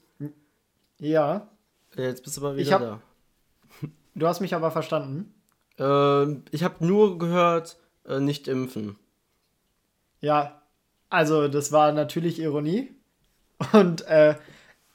Ja. 1.00 1.48
Jetzt 1.96 2.24
bist 2.24 2.38
du 2.38 2.42
aber 2.42 2.58
wieder 2.58 2.72
hab, 2.72 2.82
da. 2.82 3.02
Du 4.16 4.28
hast 4.28 4.42
mich 4.42 4.54
aber 4.54 4.72
verstanden. 4.72 5.34
Äh, 5.78 6.34
ich 6.52 6.64
habe 6.64 6.86
nur 6.86 7.18
gehört, 7.18 7.78
äh, 8.06 8.20
nicht 8.20 8.48
impfen. 8.48 8.98
Ja, 10.20 10.62
also 11.10 11.48
das 11.48 11.72
war 11.72 11.92
natürlich 11.92 12.40
Ironie. 12.40 12.92
Und 13.74 14.02
äh, 14.08 14.36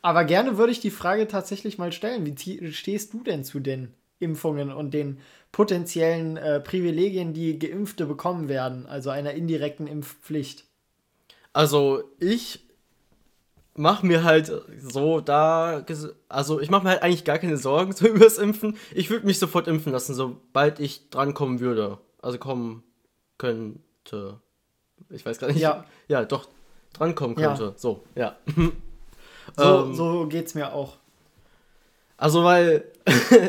aber 0.02 0.24
gerne 0.24 0.56
würde 0.56 0.72
ich 0.72 0.80
die 0.80 0.90
Frage 0.90 1.26
tatsächlich 1.26 1.78
mal 1.78 1.92
stellen. 1.92 2.26
Wie 2.26 2.72
stehst 2.72 3.12
du 3.12 3.22
denn 3.22 3.44
zu 3.44 3.58
den 3.58 3.92
Impfungen 4.18 4.72
und 4.72 4.94
den 4.94 5.18
potenziellen 5.52 6.36
äh, 6.36 6.60
Privilegien, 6.60 7.32
die 7.32 7.58
Geimpfte 7.58 8.06
bekommen 8.06 8.48
werden, 8.48 8.86
also 8.86 9.10
einer 9.10 9.32
indirekten 9.32 9.86
Impfpflicht? 9.86 10.64
Also 11.52 12.04
ich 12.20 12.65
mache 13.76 14.06
mir 14.06 14.24
halt 14.24 14.52
so 14.80 15.20
da, 15.20 15.84
also 16.28 16.60
ich 16.60 16.70
mache 16.70 16.84
mir 16.84 16.90
halt 16.90 17.02
eigentlich 17.02 17.24
gar 17.24 17.38
keine 17.38 17.56
Sorgen 17.56 17.92
so 17.92 18.06
übers 18.08 18.38
Impfen. 18.38 18.76
Ich 18.94 19.10
würde 19.10 19.26
mich 19.26 19.38
sofort 19.38 19.68
impfen 19.68 19.92
lassen, 19.92 20.14
sobald 20.14 20.80
ich 20.80 21.10
drankommen 21.10 21.60
würde. 21.60 21.98
Also 22.20 22.38
kommen 22.38 22.82
könnte. 23.38 24.40
Ich 25.10 25.24
weiß 25.24 25.38
gar 25.38 25.48
nicht. 25.48 25.60
Ja, 25.60 25.84
ja 26.08 26.24
doch, 26.24 26.48
drankommen 26.92 27.36
könnte. 27.36 27.64
Ja. 27.64 27.72
So, 27.76 28.02
ja. 28.14 28.36
so, 29.56 29.62
ähm, 29.62 29.94
so 29.94 30.26
geht's 30.26 30.54
mir 30.54 30.72
auch. 30.72 30.96
Also, 32.18 32.44
weil 32.44 32.84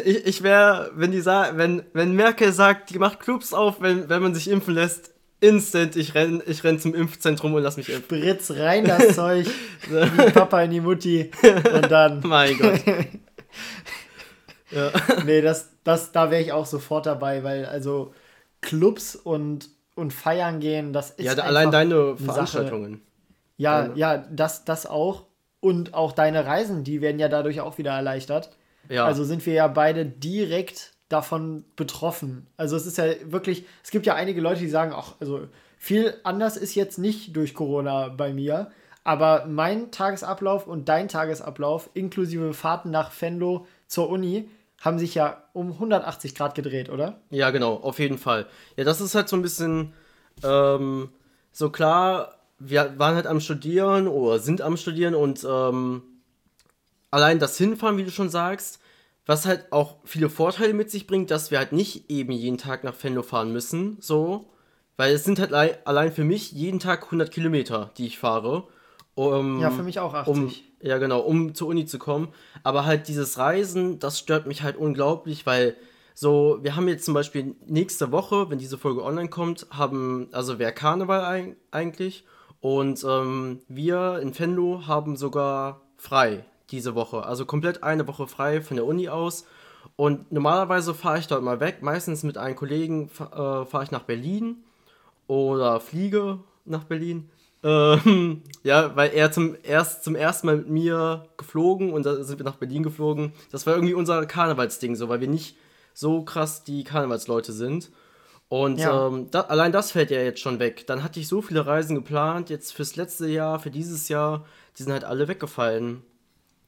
ich, 0.03 0.25
ich 0.25 0.43
wäre, 0.43 0.91
wenn 0.93 1.11
die 1.11 1.25
wenn, 1.25 1.83
wenn 1.93 2.13
Merkel 2.13 2.51
sagt, 2.51 2.89
die 2.89 2.99
macht 2.99 3.21
Clubs 3.21 3.53
auf, 3.53 3.79
wenn, 3.79 4.09
wenn 4.09 4.21
man 4.21 4.35
sich 4.35 4.49
impfen 4.49 4.73
lässt, 4.73 5.13
instant, 5.39 5.95
ich 5.95 6.15
renn, 6.15 6.41
ich 6.45 6.63
renn 6.63 6.79
zum 6.79 6.95
Impfzentrum 6.95 7.53
und 7.53 7.63
lass 7.63 7.77
mich 7.77 7.89
impfen. 7.89 8.17
Spritz 8.19 8.51
rein 8.51 8.85
das 8.85 9.07
Zeug, 9.15 9.47
wie 9.89 10.31
Papa 10.31 10.61
in 10.63 10.71
die 10.71 10.81
Mutti 10.81 11.31
und 11.73 11.91
dann. 11.91 12.21
mein 12.23 12.57
Gott. 12.57 12.81
ja. 14.71 14.91
Nee, 15.25 15.41
das, 15.41 15.69
das, 15.83 16.11
da 16.11 16.31
wäre 16.31 16.41
ich 16.41 16.51
auch 16.51 16.65
sofort 16.65 17.05
dabei, 17.05 17.43
weil 17.43 17.65
also 17.65 18.13
Clubs 18.61 19.15
und, 19.15 19.69
und 19.95 20.11
feiern 20.11 20.59
gehen, 20.59 20.93
das 20.93 21.11
ist. 21.11 21.25
Ja, 21.25 21.33
allein 21.43 21.71
deine 21.71 22.17
Veranstaltungen. 22.17 22.93
Sache. 22.93 23.01
Ja, 23.57 23.81
deine. 23.83 23.97
ja, 23.97 24.17
das, 24.17 24.65
das 24.65 24.85
auch. 24.85 25.25
Und 25.59 25.95
auch 25.95 26.11
deine 26.11 26.45
Reisen, 26.45 26.83
die 26.83 27.01
werden 27.01 27.19
ja 27.19 27.29
dadurch 27.29 27.61
auch 27.61 27.77
wieder 27.77 27.91
erleichtert. 27.91 28.51
Ja. 28.89 29.05
Also 29.05 29.23
sind 29.23 29.45
wir 29.45 29.53
ja 29.53 29.67
beide 29.67 30.05
direkt 30.05 30.93
davon 31.09 31.63
betroffen. 31.75 32.47
Also 32.57 32.75
es 32.75 32.85
ist 32.85 32.97
ja 32.97 33.05
wirklich, 33.25 33.65
es 33.83 33.91
gibt 33.91 34.05
ja 34.05 34.15
einige 34.15 34.41
Leute, 34.41 34.59
die 34.59 34.69
sagen, 34.69 34.93
ach, 34.95 35.15
also 35.19 35.47
viel 35.77 36.15
anders 36.23 36.57
ist 36.57 36.75
jetzt 36.75 36.97
nicht 36.97 37.35
durch 37.35 37.53
Corona 37.53 38.09
bei 38.09 38.33
mir, 38.33 38.71
aber 39.03 39.45
mein 39.45 39.91
Tagesablauf 39.91 40.67
und 40.67 40.89
dein 40.89 41.07
Tagesablauf 41.07 41.89
inklusive 41.93 42.53
Fahrten 42.53 42.91
nach 42.91 43.11
Fenlo 43.11 43.67
zur 43.87 44.09
Uni 44.09 44.49
haben 44.81 44.99
sich 44.99 45.15
ja 45.15 45.43
um 45.53 45.71
180 45.71 46.35
Grad 46.35 46.55
gedreht, 46.55 46.89
oder? 46.89 47.21
Ja, 47.29 47.49
genau, 47.51 47.75
auf 47.75 47.99
jeden 47.99 48.17
Fall. 48.17 48.47
Ja, 48.75 48.83
das 48.83 49.01
ist 49.01 49.15
halt 49.15 49.29
so 49.29 49.35
ein 49.35 49.41
bisschen 49.41 49.93
ähm, 50.43 51.09
so 51.51 51.69
klar, 51.69 52.35
wir 52.59 52.97
waren 52.97 53.15
halt 53.15 53.27
am 53.27 53.39
Studieren 53.39 54.07
oder 54.07 54.39
sind 54.39 54.61
am 54.61 54.77
Studieren 54.77 55.15
und 55.15 55.45
ähm, 55.49 56.03
allein 57.11 57.39
das 57.39 57.57
Hinfahren, 57.57 57.97
wie 57.97 58.03
du 58.03 58.11
schon 58.11 58.29
sagst, 58.29 58.79
was 59.27 59.45
halt 59.45 59.71
auch 59.71 59.97
viele 60.05 60.29
Vorteile 60.29 60.73
mit 60.73 60.89
sich 60.89 61.05
bringt, 61.05 61.29
dass 61.29 61.51
wir 61.51 61.59
halt 61.59 61.73
nicht 61.73 62.09
eben 62.09 62.31
jeden 62.31 62.57
Tag 62.57 62.83
nach 62.83 62.95
Venlo 63.01 63.21
fahren 63.21 63.51
müssen, 63.51 63.97
so. 63.99 64.49
Weil 64.95 65.13
es 65.13 65.25
sind 65.25 65.39
halt 65.39 65.53
allein 65.85 66.11
für 66.11 66.23
mich 66.23 66.53
jeden 66.53 66.79
Tag 66.79 67.03
100 67.05 67.29
Kilometer, 67.29 67.91
die 67.97 68.07
ich 68.07 68.17
fahre. 68.17 68.67
Um, 69.13 69.59
ja, 69.59 69.69
für 69.69 69.83
mich 69.83 69.99
auch 69.99 70.13
80. 70.13 70.33
Um, 70.33 70.51
ja, 70.81 70.97
genau, 70.97 71.19
um 71.19 71.53
zur 71.53 71.67
Uni 71.67 71.85
zu 71.85 71.99
kommen. 71.99 72.29
Aber 72.63 72.85
halt 72.85 73.07
dieses 73.07 73.37
Reisen, 73.37 73.99
das 73.99 74.17
stört 74.17 74.47
mich 74.47 74.63
halt 74.63 74.77
unglaublich, 74.77 75.45
weil 75.45 75.75
so, 76.15 76.57
wir 76.63 76.75
haben 76.75 76.87
jetzt 76.87 77.05
zum 77.05 77.13
Beispiel 77.13 77.55
nächste 77.67 78.11
Woche, 78.11 78.49
wenn 78.49 78.57
diese 78.57 78.79
Folge 78.79 79.03
online 79.03 79.29
kommt, 79.29 79.67
haben, 79.69 80.29
also 80.31 80.57
wäre 80.57 80.71
Karneval 80.71 81.23
ein, 81.25 81.55
eigentlich. 81.69 82.25
Und 82.59 83.03
ähm, 83.07 83.59
wir 83.67 84.19
in 84.19 84.37
Venlo 84.37 84.87
haben 84.87 85.15
sogar 85.15 85.81
frei 85.97 86.43
diese 86.71 86.95
Woche. 86.95 87.23
Also 87.23 87.45
komplett 87.45 87.83
eine 87.83 88.07
Woche 88.07 88.27
frei 88.27 88.61
von 88.61 88.77
der 88.77 88.85
Uni 88.85 89.09
aus. 89.09 89.45
Und 89.95 90.31
normalerweise 90.31 90.93
fahre 90.93 91.19
ich 91.19 91.27
dort 91.27 91.43
mal 91.43 91.59
weg. 91.59 91.81
Meistens 91.81 92.23
mit 92.23 92.37
einem 92.37 92.55
Kollegen 92.55 93.09
äh, 93.19 93.65
fahre 93.65 93.83
ich 93.83 93.91
nach 93.91 94.03
Berlin 94.03 94.57
oder 95.27 95.79
fliege 95.79 96.39
nach 96.65 96.83
Berlin. 96.83 97.29
Ähm, 97.63 98.43
ja, 98.61 98.95
weil 98.95 99.09
er 99.15 99.31
zum, 99.31 99.57
erst, 99.63 100.03
zum 100.03 100.13
ersten 100.13 100.45
Mal 100.45 100.57
mit 100.57 100.69
mir 100.69 101.25
geflogen 101.37 101.91
und 101.91 102.05
da 102.05 102.23
sind 102.23 102.37
wir 102.39 102.45
nach 102.45 102.57
Berlin 102.57 102.83
geflogen. 102.83 103.33
Das 103.51 103.65
war 103.65 103.73
irgendwie 103.73 103.95
unser 103.95 104.23
Karnevalsding, 104.27 104.95
so, 104.95 105.09
weil 105.09 105.21
wir 105.21 105.27
nicht 105.27 105.57
so 105.95 106.21
krass 106.21 106.63
die 106.63 106.83
Karnevalsleute 106.83 107.51
sind. 107.51 107.89
Und 108.47 108.79
ja. 108.79 109.07
ähm, 109.07 109.29
da, 109.31 109.41
allein 109.41 109.71
das 109.71 109.91
fällt 109.91 110.11
ja 110.11 110.21
jetzt 110.21 110.39
schon 110.39 110.59
weg. 110.59 110.85
Dann 110.87 111.03
hatte 111.03 111.19
ich 111.19 111.27
so 111.27 111.41
viele 111.41 111.65
Reisen 111.65 111.95
geplant, 111.95 112.51
jetzt 112.51 112.73
fürs 112.73 112.95
letzte 112.95 113.27
Jahr, 113.27 113.59
für 113.59 113.71
dieses 113.71 114.07
Jahr, 114.07 114.45
die 114.77 114.83
sind 114.83 114.93
halt 114.93 115.03
alle 115.03 115.27
weggefallen. 115.27 116.03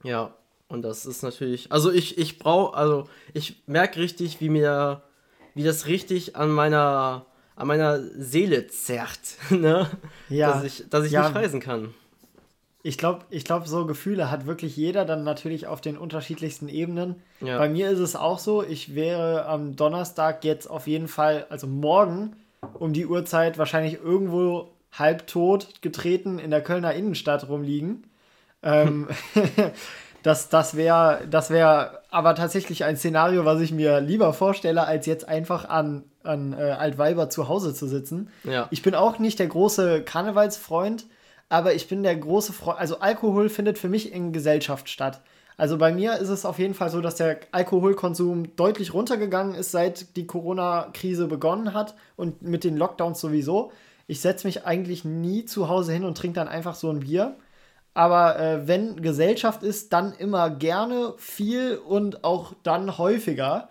Ja. 0.04 0.34
Und 0.68 0.84
das 0.84 1.06
ist 1.06 1.24
natürlich, 1.24 1.72
also 1.72 1.92
ich, 1.92 2.18
ich 2.18 2.38
brauche, 2.38 2.78
also 2.78 3.10
ich 3.34 3.64
merke 3.66 4.00
richtig, 4.00 4.40
wie 4.40 4.50
mir, 4.50 5.02
wie 5.56 5.64
das 5.64 5.88
richtig 5.88 6.36
an 6.36 6.52
meiner, 6.52 7.26
an 7.56 7.68
meiner 7.68 8.00
Seele 8.00 8.68
zerrt, 8.68 9.20
ne? 9.50 9.90
Ja. 10.30 10.54
Dass 10.54 10.64
ich, 10.64 10.90
dass 10.90 11.06
ich 11.06 11.12
ja. 11.12 11.24
nicht 11.24 11.36
reisen 11.36 11.60
kann. 11.60 11.94
Ich 12.82 12.98
glaube, 12.98 13.26
ich 13.30 13.44
glaub, 13.44 13.68
so 13.68 13.86
Gefühle 13.86 14.32
hat 14.32 14.46
wirklich 14.46 14.78
jeder 14.78 15.04
dann 15.04 15.24
natürlich 15.24 15.68
auf 15.68 15.82
den 15.82 15.98
unterschiedlichsten 15.98 16.70
Ebenen. 16.70 17.16
Ja. 17.42 17.58
Bei 17.58 17.68
mir 17.68 17.90
ist 17.90 18.00
es 18.00 18.16
auch 18.16 18.40
so, 18.40 18.64
ich 18.64 18.96
wäre 18.96 19.48
am 19.48 19.76
Donnerstag 19.76 20.46
jetzt 20.46 20.68
auf 20.68 20.88
jeden 20.88 21.10
Fall, 21.10 21.46
also 21.50 21.68
morgen 21.68 22.38
um 22.74 22.94
die 22.94 23.06
Uhrzeit 23.06 23.58
wahrscheinlich 23.58 23.96
irgendwo 23.96 24.70
halbtot 24.92 25.82
getreten 25.82 26.40
in 26.40 26.52
der 26.52 26.62
Kölner 26.62 26.94
Innenstadt 26.94 27.50
rumliegen. 27.50 28.04
Ähm, 28.64 29.08
das 30.24 30.50
das 30.50 30.76
wäre 30.76 31.22
das 31.30 31.50
wär 31.50 32.02
aber 32.12 32.36
tatsächlich 32.36 32.84
ein 32.84 32.98
Szenario, 32.98 33.46
was 33.46 33.62
ich 33.62 33.72
mir 33.72 34.02
lieber 34.02 34.34
vorstelle, 34.34 34.86
als 34.86 35.06
jetzt 35.06 35.28
einfach 35.28 35.70
an, 35.70 36.04
an 36.24 36.54
äh, 36.54 36.72
Altweiber 36.72 37.30
zu 37.30 37.48
Hause 37.48 37.74
zu 37.74 37.88
sitzen. 37.88 38.30
Ja. 38.44 38.68
Ich 38.72 38.82
bin 38.82 38.96
auch 38.96 39.20
nicht 39.20 39.40
der 39.40 39.48
große 39.48 40.02
Karnevalsfreund 40.04 41.06
aber 41.50 41.74
ich 41.74 41.88
bin 41.88 42.04
der 42.04 42.16
große 42.16 42.54
Freund, 42.54 42.80
also 42.80 43.00
Alkohol 43.00 43.50
findet 43.50 43.80
für 43.80 43.90
mich 43.90 44.14
in 44.14 44.32
Gesellschaft 44.32 44.88
statt. 44.88 45.20
Also 45.58 45.78
bei 45.78 45.92
mir 45.92 46.18
ist 46.18 46.30
es 46.30 46.46
auf 46.46 46.60
jeden 46.60 46.76
Fall 46.76 46.90
so, 46.90 47.02
dass 47.02 47.16
der 47.16 47.40
Alkoholkonsum 47.52 48.56
deutlich 48.56 48.94
runtergegangen 48.94 49.56
ist, 49.56 49.72
seit 49.72 50.16
die 50.16 50.26
Corona-Krise 50.26 51.28
begonnen 51.28 51.74
hat 51.74 51.96
und 52.16 52.42
mit 52.42 52.64
den 52.64 52.78
Lockdowns 52.78 53.20
sowieso. 53.20 53.72
Ich 54.08 54.22
setze 54.22 54.48
mich 54.48 54.66
eigentlich 54.66 55.04
nie 55.04 55.44
zu 55.46 55.68
Hause 55.68 55.92
hin 55.92 56.06
und 56.06 56.18
trinke 56.18 56.36
dann 56.36 56.48
einfach 56.48 56.76
so 56.76 56.90
ein 56.90 57.02
Bier. 57.02 57.36
Aber 58.00 58.40
äh, 58.40 58.66
wenn 58.66 59.02
Gesellschaft 59.02 59.62
ist, 59.62 59.92
dann 59.92 60.14
immer 60.14 60.50
gerne, 60.50 61.16
viel 61.18 61.76
und 61.76 62.24
auch 62.24 62.54
dann 62.64 62.98
häufiger. 62.98 63.68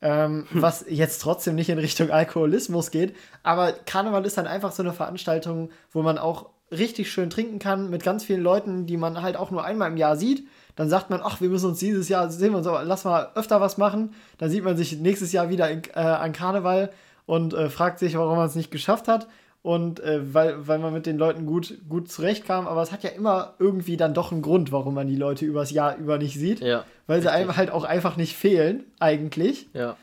Ähm, 0.00 0.46
hm. 0.48 0.62
Was 0.62 0.86
jetzt 0.88 1.20
trotzdem 1.20 1.56
nicht 1.56 1.68
in 1.68 1.78
Richtung 1.78 2.10
Alkoholismus 2.10 2.90
geht. 2.90 3.14
Aber 3.42 3.72
Karneval 3.72 4.24
ist 4.24 4.38
dann 4.38 4.46
einfach 4.46 4.72
so 4.72 4.82
eine 4.82 4.94
Veranstaltung, 4.94 5.68
wo 5.92 6.00
man 6.00 6.16
auch 6.16 6.48
richtig 6.70 7.12
schön 7.12 7.28
trinken 7.28 7.58
kann 7.58 7.90
mit 7.90 8.02
ganz 8.02 8.24
vielen 8.24 8.40
Leuten, 8.40 8.86
die 8.86 8.96
man 8.96 9.20
halt 9.20 9.36
auch 9.36 9.50
nur 9.50 9.62
einmal 9.62 9.90
im 9.90 9.98
Jahr 9.98 10.16
sieht. 10.16 10.48
Dann 10.74 10.88
sagt 10.88 11.10
man, 11.10 11.20
ach, 11.22 11.42
wir 11.42 11.50
müssen 11.50 11.68
uns 11.68 11.78
dieses 11.78 12.08
Jahr 12.08 12.30
sehen 12.30 12.54
und 12.54 12.64
so, 12.64 12.78
lass 12.82 13.04
mal 13.04 13.30
öfter 13.34 13.60
was 13.60 13.76
machen. 13.76 14.14
Dann 14.38 14.48
sieht 14.48 14.64
man 14.64 14.78
sich 14.78 14.98
nächstes 14.98 15.32
Jahr 15.32 15.50
wieder 15.50 15.70
in, 15.70 15.82
äh, 15.94 15.98
an 15.98 16.32
Karneval 16.32 16.92
und 17.26 17.52
äh, 17.52 17.68
fragt 17.68 17.98
sich, 17.98 18.16
warum 18.16 18.38
man 18.38 18.46
es 18.46 18.54
nicht 18.54 18.70
geschafft 18.70 19.06
hat. 19.06 19.28
Und 19.66 19.98
äh, 19.98 20.32
weil, 20.32 20.68
weil 20.68 20.78
man 20.78 20.92
mit 20.92 21.06
den 21.06 21.18
Leuten 21.18 21.44
gut, 21.44 21.74
gut 21.88 22.08
zurechtkam, 22.08 22.68
aber 22.68 22.82
es 22.82 22.92
hat 22.92 23.02
ja 23.02 23.10
immer 23.10 23.54
irgendwie 23.58 23.96
dann 23.96 24.14
doch 24.14 24.30
einen 24.30 24.40
Grund, 24.40 24.70
warum 24.70 24.94
man 24.94 25.08
die 25.08 25.16
Leute 25.16 25.44
übers 25.44 25.72
Jahr 25.72 25.96
über 25.96 26.18
nicht 26.18 26.38
sieht. 26.38 26.60
Ja, 26.60 26.84
weil 27.08 27.20
sie 27.20 27.32
einem 27.32 27.56
halt 27.56 27.72
auch 27.72 27.82
einfach 27.82 28.16
nicht 28.16 28.36
fehlen, 28.36 28.84
eigentlich. 29.00 29.66
Ja. 29.72 29.96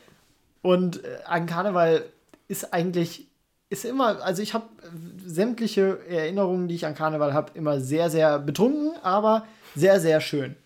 Und 0.60 1.02
äh, 1.02 1.16
an 1.24 1.46
Karneval 1.46 2.04
ist 2.46 2.74
eigentlich 2.74 3.26
ist 3.70 3.86
immer, 3.86 4.22
also 4.22 4.42
ich 4.42 4.52
habe 4.52 4.66
sämtliche 5.24 5.98
Erinnerungen, 6.10 6.68
die 6.68 6.74
ich 6.74 6.84
an 6.84 6.94
Karneval 6.94 7.32
habe, 7.32 7.52
immer 7.54 7.80
sehr, 7.80 8.10
sehr 8.10 8.38
betrunken, 8.40 8.92
aber 9.02 9.46
sehr, 9.74 9.98
sehr 9.98 10.20
schön. 10.20 10.56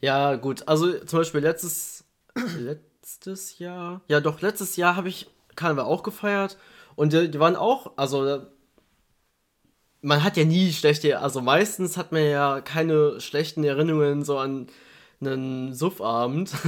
Ja, 0.00 0.36
gut. 0.36 0.68
Also 0.68 1.00
zum 1.00 1.18
Beispiel 1.18 1.40
letztes, 1.40 2.04
letztes 2.60 3.58
Jahr, 3.58 4.02
ja 4.06 4.20
doch, 4.20 4.40
letztes 4.40 4.76
Jahr 4.76 4.94
habe 4.94 5.08
ich 5.08 5.28
Karneval 5.56 5.86
auch 5.86 6.04
gefeiert 6.04 6.56
und 6.96 7.12
die, 7.12 7.30
die, 7.30 7.40
waren 7.40 7.56
auch, 7.56 7.92
also 7.96 8.42
man 10.00 10.22
hat 10.22 10.36
ja 10.36 10.44
nie 10.44 10.72
schlechte, 10.72 11.18
also 11.18 11.40
meistens 11.40 11.96
hat 11.96 12.12
man 12.12 12.24
ja 12.24 12.60
keine 12.60 13.20
schlechten 13.20 13.64
Erinnerungen 13.64 14.24
so 14.24 14.38
an 14.38 14.68
einen 15.20 15.74
Suffabend. 15.74 16.52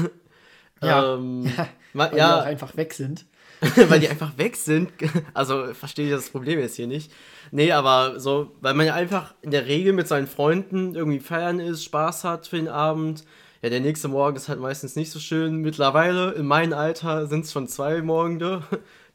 Ja, 0.83 1.15
ähm, 1.15 1.47
ja, 1.57 1.69
weil 1.95 2.17
ja, 2.17 2.35
die 2.35 2.43
auch 2.43 2.47
einfach 2.47 2.77
weg 2.77 2.93
sind. 2.93 3.25
weil 3.89 4.01
die 4.01 4.09
einfach 4.09 4.37
weg 4.37 4.57
sind. 4.57 4.93
Also 5.33 5.73
verstehe 5.73 6.07
ich 6.07 6.13
das 6.13 6.29
Problem 6.29 6.61
jetzt 6.61 6.77
hier 6.77 6.87
nicht. 6.87 7.11
Nee, 7.51 7.73
aber 7.73 8.21
so, 8.21 8.53
weil 8.61 8.75
man 8.75 8.85
ja 8.85 8.95
einfach 8.95 9.35
in 9.41 9.51
der 9.51 9.67
Regel 9.67 9.95
mit 9.95 10.07
seinen 10.07 10.27
Freunden 10.27 10.95
irgendwie 10.95 11.21
feiern 11.21 11.61
ist, 11.61 11.83
Spaß 11.85 12.25
hat 12.25 12.47
für 12.47 12.57
den 12.57 12.69
Abend. 12.69 13.25
Ja, 13.63 13.71
der 13.71 13.81
nächste 13.81 14.09
Morgen 14.09 14.37
ist 14.37 14.51
halt 14.51 14.61
meistens 14.61 14.97
nicht 14.97 15.11
so 15.11 15.19
schön. 15.19 15.57
Mittlerweile, 15.63 16.33
in 16.33 16.47
meinem 16.47 16.75
Alter, 16.75 17.27
sind 17.27 17.47
es 17.47 17.53
schon 17.53 17.69
zwei 17.69 18.03
Morgende, 18.03 18.63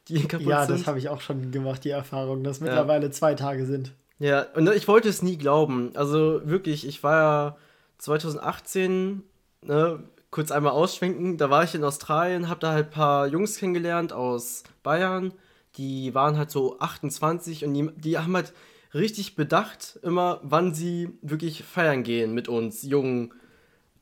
die 0.08 0.26
kaputt 0.26 0.46
ja, 0.46 0.66
sind. 0.66 0.70
Ja, 0.70 0.78
das 0.78 0.86
habe 0.86 0.98
ich 0.98 1.08
auch 1.08 1.20
schon 1.20 1.50
gemacht, 1.50 1.84
die 1.84 1.90
Erfahrung, 1.90 2.44
dass 2.44 2.60
mittlerweile 2.60 3.06
ja. 3.06 3.10
zwei 3.12 3.34
Tage 3.34 3.66
sind. 3.66 3.92
Ja, 4.18 4.46
und 4.54 4.68
ich 4.70 4.86
wollte 4.88 5.08
es 5.08 5.22
nie 5.22 5.36
glauben. 5.36 5.90
Also 5.94 6.42
wirklich, 6.44 6.86
ich 6.86 7.02
war 7.02 7.16
ja 7.16 7.56
2018, 7.98 9.22
ne, 9.62 10.02
kurz 10.30 10.50
einmal 10.50 10.72
ausschwenken. 10.72 11.38
Da 11.38 11.50
war 11.50 11.64
ich 11.64 11.74
in 11.74 11.84
Australien, 11.84 12.48
habe 12.48 12.60
da 12.60 12.72
halt 12.72 12.86
ein 12.86 12.92
paar 12.92 13.26
Jungs 13.26 13.56
kennengelernt 13.56 14.12
aus 14.12 14.64
Bayern. 14.82 15.32
Die 15.76 16.14
waren 16.14 16.36
halt 16.36 16.50
so 16.50 16.78
28 16.78 17.64
und 17.64 17.74
die, 17.74 17.90
die 17.96 18.18
haben 18.18 18.34
halt 18.34 18.52
richtig 18.94 19.36
bedacht, 19.36 19.98
immer, 20.02 20.40
wann 20.42 20.74
sie 20.74 21.18
wirklich 21.22 21.64
feiern 21.64 22.02
gehen 22.02 22.34
mit 22.34 22.48
uns, 22.48 22.82
Jungen. 22.82 23.32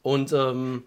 Und 0.02 0.32
ähm, 0.32 0.84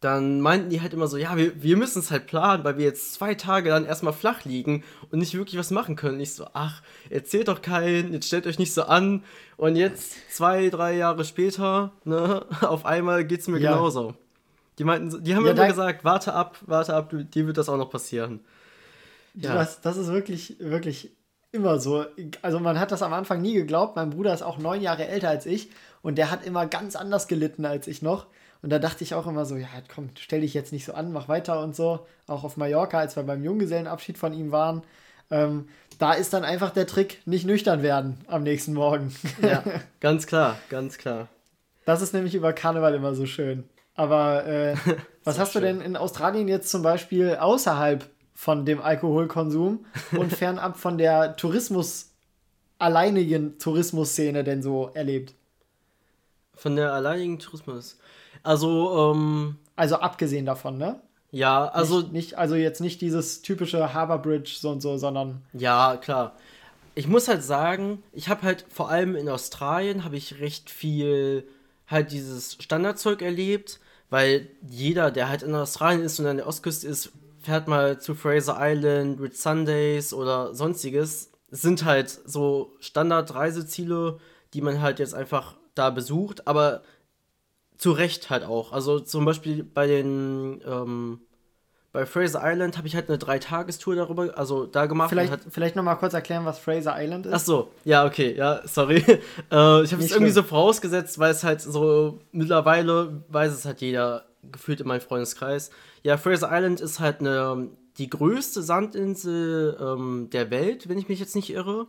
dann 0.00 0.40
meinten 0.40 0.70
die 0.70 0.80
halt 0.80 0.94
immer 0.94 1.08
so, 1.08 1.18
ja, 1.18 1.36
wir, 1.36 1.62
wir 1.62 1.76
müssen 1.76 1.98
es 1.98 2.10
halt 2.10 2.26
planen, 2.26 2.64
weil 2.64 2.78
wir 2.78 2.86
jetzt 2.86 3.12
zwei 3.12 3.34
Tage 3.34 3.68
dann 3.68 3.84
erstmal 3.84 4.14
flach 4.14 4.44
liegen 4.44 4.82
und 5.10 5.18
nicht 5.18 5.34
wirklich 5.34 5.58
was 5.58 5.70
machen 5.70 5.94
können. 5.94 6.14
Und 6.14 6.20
ich 6.20 6.34
so, 6.34 6.46
ach, 6.54 6.82
erzählt 7.10 7.48
doch 7.48 7.60
keinen, 7.60 8.14
jetzt 8.14 8.26
stellt 8.26 8.46
euch 8.46 8.58
nicht 8.58 8.72
so 8.72 8.84
an. 8.84 9.22
Und 9.58 9.76
jetzt, 9.76 10.14
zwei, 10.34 10.70
drei 10.70 10.96
Jahre 10.96 11.24
später, 11.24 11.92
ne, 12.04 12.46
auf 12.62 12.86
einmal 12.86 13.26
geht 13.26 13.40
es 13.40 13.48
mir 13.48 13.58
ja. 13.58 13.72
genauso. 13.72 14.14
Die 14.78 14.84
meinten, 14.84 15.22
die 15.22 15.34
haben 15.34 15.44
ja, 15.44 15.52
immer 15.52 15.66
gesagt, 15.66 16.02
warte 16.02 16.32
ab, 16.32 16.56
warte 16.62 16.94
ab, 16.94 17.12
dir 17.12 17.46
wird 17.46 17.58
das 17.58 17.68
auch 17.68 17.76
noch 17.76 17.90
passieren. 17.90 18.40
Ja. 19.34 19.54
Das, 19.54 19.82
das 19.82 19.98
ist 19.98 20.08
wirklich, 20.08 20.56
wirklich 20.60 21.10
immer 21.52 21.78
so. 21.78 22.06
Also 22.40 22.58
man 22.58 22.80
hat 22.80 22.90
das 22.90 23.02
am 23.02 23.12
Anfang 23.12 23.42
nie 23.42 23.52
geglaubt. 23.52 23.96
Mein 23.96 24.08
Bruder 24.08 24.32
ist 24.32 24.42
auch 24.42 24.56
neun 24.56 24.80
Jahre 24.80 25.06
älter 25.06 25.28
als 25.28 25.44
ich 25.44 25.70
und 26.00 26.16
der 26.16 26.30
hat 26.30 26.46
immer 26.46 26.66
ganz 26.66 26.96
anders 26.96 27.28
gelitten 27.28 27.66
als 27.66 27.86
ich 27.86 28.00
noch. 28.00 28.26
Und 28.62 28.70
da 28.70 28.78
dachte 28.78 29.04
ich 29.04 29.14
auch 29.14 29.26
immer 29.26 29.46
so, 29.46 29.56
ja, 29.56 29.68
komm, 29.92 30.10
stell 30.18 30.42
dich 30.42 30.54
jetzt 30.54 30.72
nicht 30.72 30.84
so 30.84 30.92
an, 30.92 31.12
mach 31.12 31.28
weiter 31.28 31.62
und 31.62 31.74
so. 31.74 32.06
Auch 32.26 32.44
auf 32.44 32.56
Mallorca, 32.56 32.98
als 32.98 33.16
wir 33.16 33.22
beim 33.22 33.42
Junggesellenabschied 33.42 34.18
von 34.18 34.32
ihm 34.32 34.52
waren. 34.52 34.82
Ähm, 35.30 35.68
da 35.98 36.12
ist 36.12 36.32
dann 36.32 36.44
einfach 36.44 36.70
der 36.70 36.86
Trick, 36.86 37.22
nicht 37.26 37.46
nüchtern 37.46 37.82
werden 37.82 38.18
am 38.26 38.42
nächsten 38.42 38.74
Morgen. 38.74 39.14
Ja, 39.42 39.62
ganz 40.00 40.26
klar, 40.26 40.58
ganz 40.68 40.98
klar. 40.98 41.28
Das 41.84 42.02
ist 42.02 42.12
nämlich 42.12 42.34
über 42.34 42.52
Karneval 42.52 42.94
immer 42.94 43.14
so 43.14 43.26
schön. 43.26 43.64
Aber 43.94 44.46
äh, 44.46 44.74
was 45.24 45.38
hast 45.38 45.52
schön. 45.52 45.62
du 45.62 45.68
denn 45.68 45.80
in 45.80 45.96
Australien 45.96 46.48
jetzt 46.48 46.70
zum 46.70 46.82
Beispiel 46.82 47.36
außerhalb 47.36 48.08
von 48.34 48.64
dem 48.64 48.80
Alkoholkonsum 48.80 49.84
und 50.12 50.32
fernab 50.36 50.78
von 50.78 50.98
der 50.98 51.36
Tourismus, 51.36 52.10
alleinigen 52.78 53.58
Tourismusszene 53.58 54.44
denn 54.44 54.62
so 54.62 54.90
erlebt? 54.94 55.34
Von 56.54 56.76
der 56.76 56.92
alleinigen 56.92 57.38
Tourismus. 57.38 57.98
Also, 58.42 59.12
ähm, 59.12 59.56
Also 59.76 59.96
abgesehen 59.96 60.46
davon, 60.46 60.78
ne? 60.78 61.00
Ja, 61.32 61.66
also. 61.68 62.00
Nicht, 62.00 62.12
nicht, 62.12 62.38
also 62.38 62.54
jetzt 62.54 62.80
nicht 62.80 63.00
dieses 63.00 63.42
typische 63.42 63.94
Harbour 63.94 64.18
Bridge 64.18 64.56
so 64.58 64.70
und 64.70 64.80
so, 64.80 64.96
sondern. 64.96 65.42
Ja, 65.52 65.96
klar. 65.96 66.36
Ich 66.94 67.06
muss 67.06 67.28
halt 67.28 67.42
sagen, 67.44 68.02
ich 68.12 68.28
habe 68.28 68.42
halt 68.42 68.66
vor 68.68 68.90
allem 68.90 69.14
in 69.14 69.28
Australien 69.28 70.04
habe 70.04 70.16
ich 70.16 70.40
recht 70.40 70.70
viel 70.70 71.46
halt 71.86 72.12
dieses 72.12 72.56
Standardzeug 72.60 73.22
erlebt, 73.22 73.80
weil 74.10 74.48
jeder, 74.68 75.10
der 75.10 75.28
halt 75.28 75.42
in 75.42 75.54
Australien 75.54 76.02
ist 76.02 76.18
und 76.18 76.26
an 76.26 76.38
der 76.38 76.46
Ostküste 76.46 76.88
ist, 76.88 77.12
fährt 77.40 77.68
mal 77.68 78.00
zu 78.00 78.14
Fraser 78.14 78.56
Island, 78.60 79.20
Red 79.20 79.36
Sundays 79.36 80.12
oder 80.12 80.54
sonstiges. 80.54 81.30
Es 81.50 81.62
sind 81.62 81.84
halt 81.84 82.10
so 82.10 82.74
Standardreiseziele, 82.80 84.18
die 84.52 84.60
man 84.60 84.80
halt 84.80 84.98
jetzt 84.98 85.14
einfach 85.14 85.56
da 85.74 85.90
besucht, 85.90 86.46
aber 86.46 86.82
zu 87.80 87.92
Recht 87.92 88.28
halt 88.28 88.44
auch. 88.44 88.72
Also 88.72 89.00
zum 89.00 89.24
Beispiel 89.24 89.64
bei 89.64 89.86
den 89.86 90.60
ähm, 90.66 91.20
bei 91.92 92.04
Fraser 92.04 92.42
Island 92.44 92.76
habe 92.76 92.86
ich 92.86 92.94
halt 92.94 93.08
eine 93.08 93.16
Dreitagestour 93.16 93.96
darüber, 93.96 94.36
also 94.36 94.66
da 94.66 94.84
gemacht. 94.84 95.08
Vielleicht, 95.08 95.32
hat, 95.32 95.40
vielleicht 95.48 95.76
nochmal 95.76 95.96
kurz 95.96 96.12
erklären, 96.12 96.44
was 96.44 96.58
Fraser 96.58 96.94
Island 96.96 97.24
ist. 97.24 97.32
Ach 97.32 97.40
so, 97.40 97.70
ja, 97.84 98.04
okay, 98.04 98.36
ja, 98.36 98.60
sorry. 98.64 98.96
äh, 99.06 99.82
ich 99.82 99.92
habe 99.92 100.02
es 100.02 100.12
irgendwie 100.12 100.30
so 100.30 100.42
vorausgesetzt, 100.42 101.18
weil 101.18 101.30
es 101.30 101.42
halt 101.42 101.62
so 101.62 102.20
mittlerweile 102.32 103.24
weiß 103.28 103.52
es 103.52 103.64
halt 103.64 103.80
jeder 103.80 104.26
gefühlt 104.52 104.82
in 104.82 104.86
meinem 104.86 105.00
Freundeskreis. 105.00 105.70
Ja, 106.02 106.18
Fraser 106.18 106.50
Island 106.52 106.82
ist 106.82 107.00
halt 107.00 107.20
eine, 107.20 107.70
die 107.96 108.10
größte 108.10 108.62
Sandinsel 108.62 109.76
ähm, 109.80 110.28
der 110.30 110.50
Welt, 110.50 110.86
wenn 110.88 110.98
ich 110.98 111.08
mich 111.08 111.18
jetzt 111.18 111.34
nicht 111.34 111.50
irre. 111.50 111.86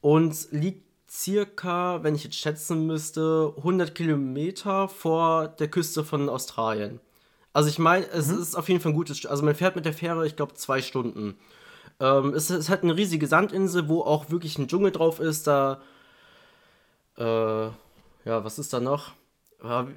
Und 0.00 0.52
liegt 0.52 0.83
circa, 1.14 2.02
wenn 2.02 2.16
ich 2.16 2.24
jetzt 2.24 2.36
schätzen 2.36 2.86
müsste, 2.86 3.54
100 3.58 3.94
Kilometer 3.94 4.88
vor 4.88 5.48
der 5.48 5.68
Küste 5.68 6.02
von 6.02 6.28
Australien. 6.28 7.00
Also 7.52 7.68
ich 7.68 7.78
meine, 7.78 8.06
es 8.10 8.28
mhm. 8.28 8.40
ist 8.40 8.56
auf 8.56 8.68
jeden 8.68 8.80
Fall 8.80 8.92
ein 8.92 8.96
gutes, 8.96 9.24
also 9.24 9.44
man 9.44 9.54
fährt 9.54 9.76
mit 9.76 9.84
der 9.84 9.92
Fähre, 9.92 10.26
ich 10.26 10.34
glaube, 10.34 10.54
zwei 10.54 10.82
Stunden. 10.82 11.38
Ähm, 12.00 12.34
es 12.34 12.50
ist 12.50 12.68
halt 12.68 12.82
eine 12.82 12.96
riesige 12.96 13.28
Sandinsel, 13.28 13.88
wo 13.88 14.02
auch 14.02 14.30
wirklich 14.30 14.58
ein 14.58 14.66
Dschungel 14.66 14.90
drauf 14.90 15.20
ist. 15.20 15.46
Da, 15.46 15.80
äh, 17.16 17.22
ja, 17.24 18.44
was 18.44 18.58
ist 18.58 18.72
da 18.72 18.80
noch? 18.80 19.12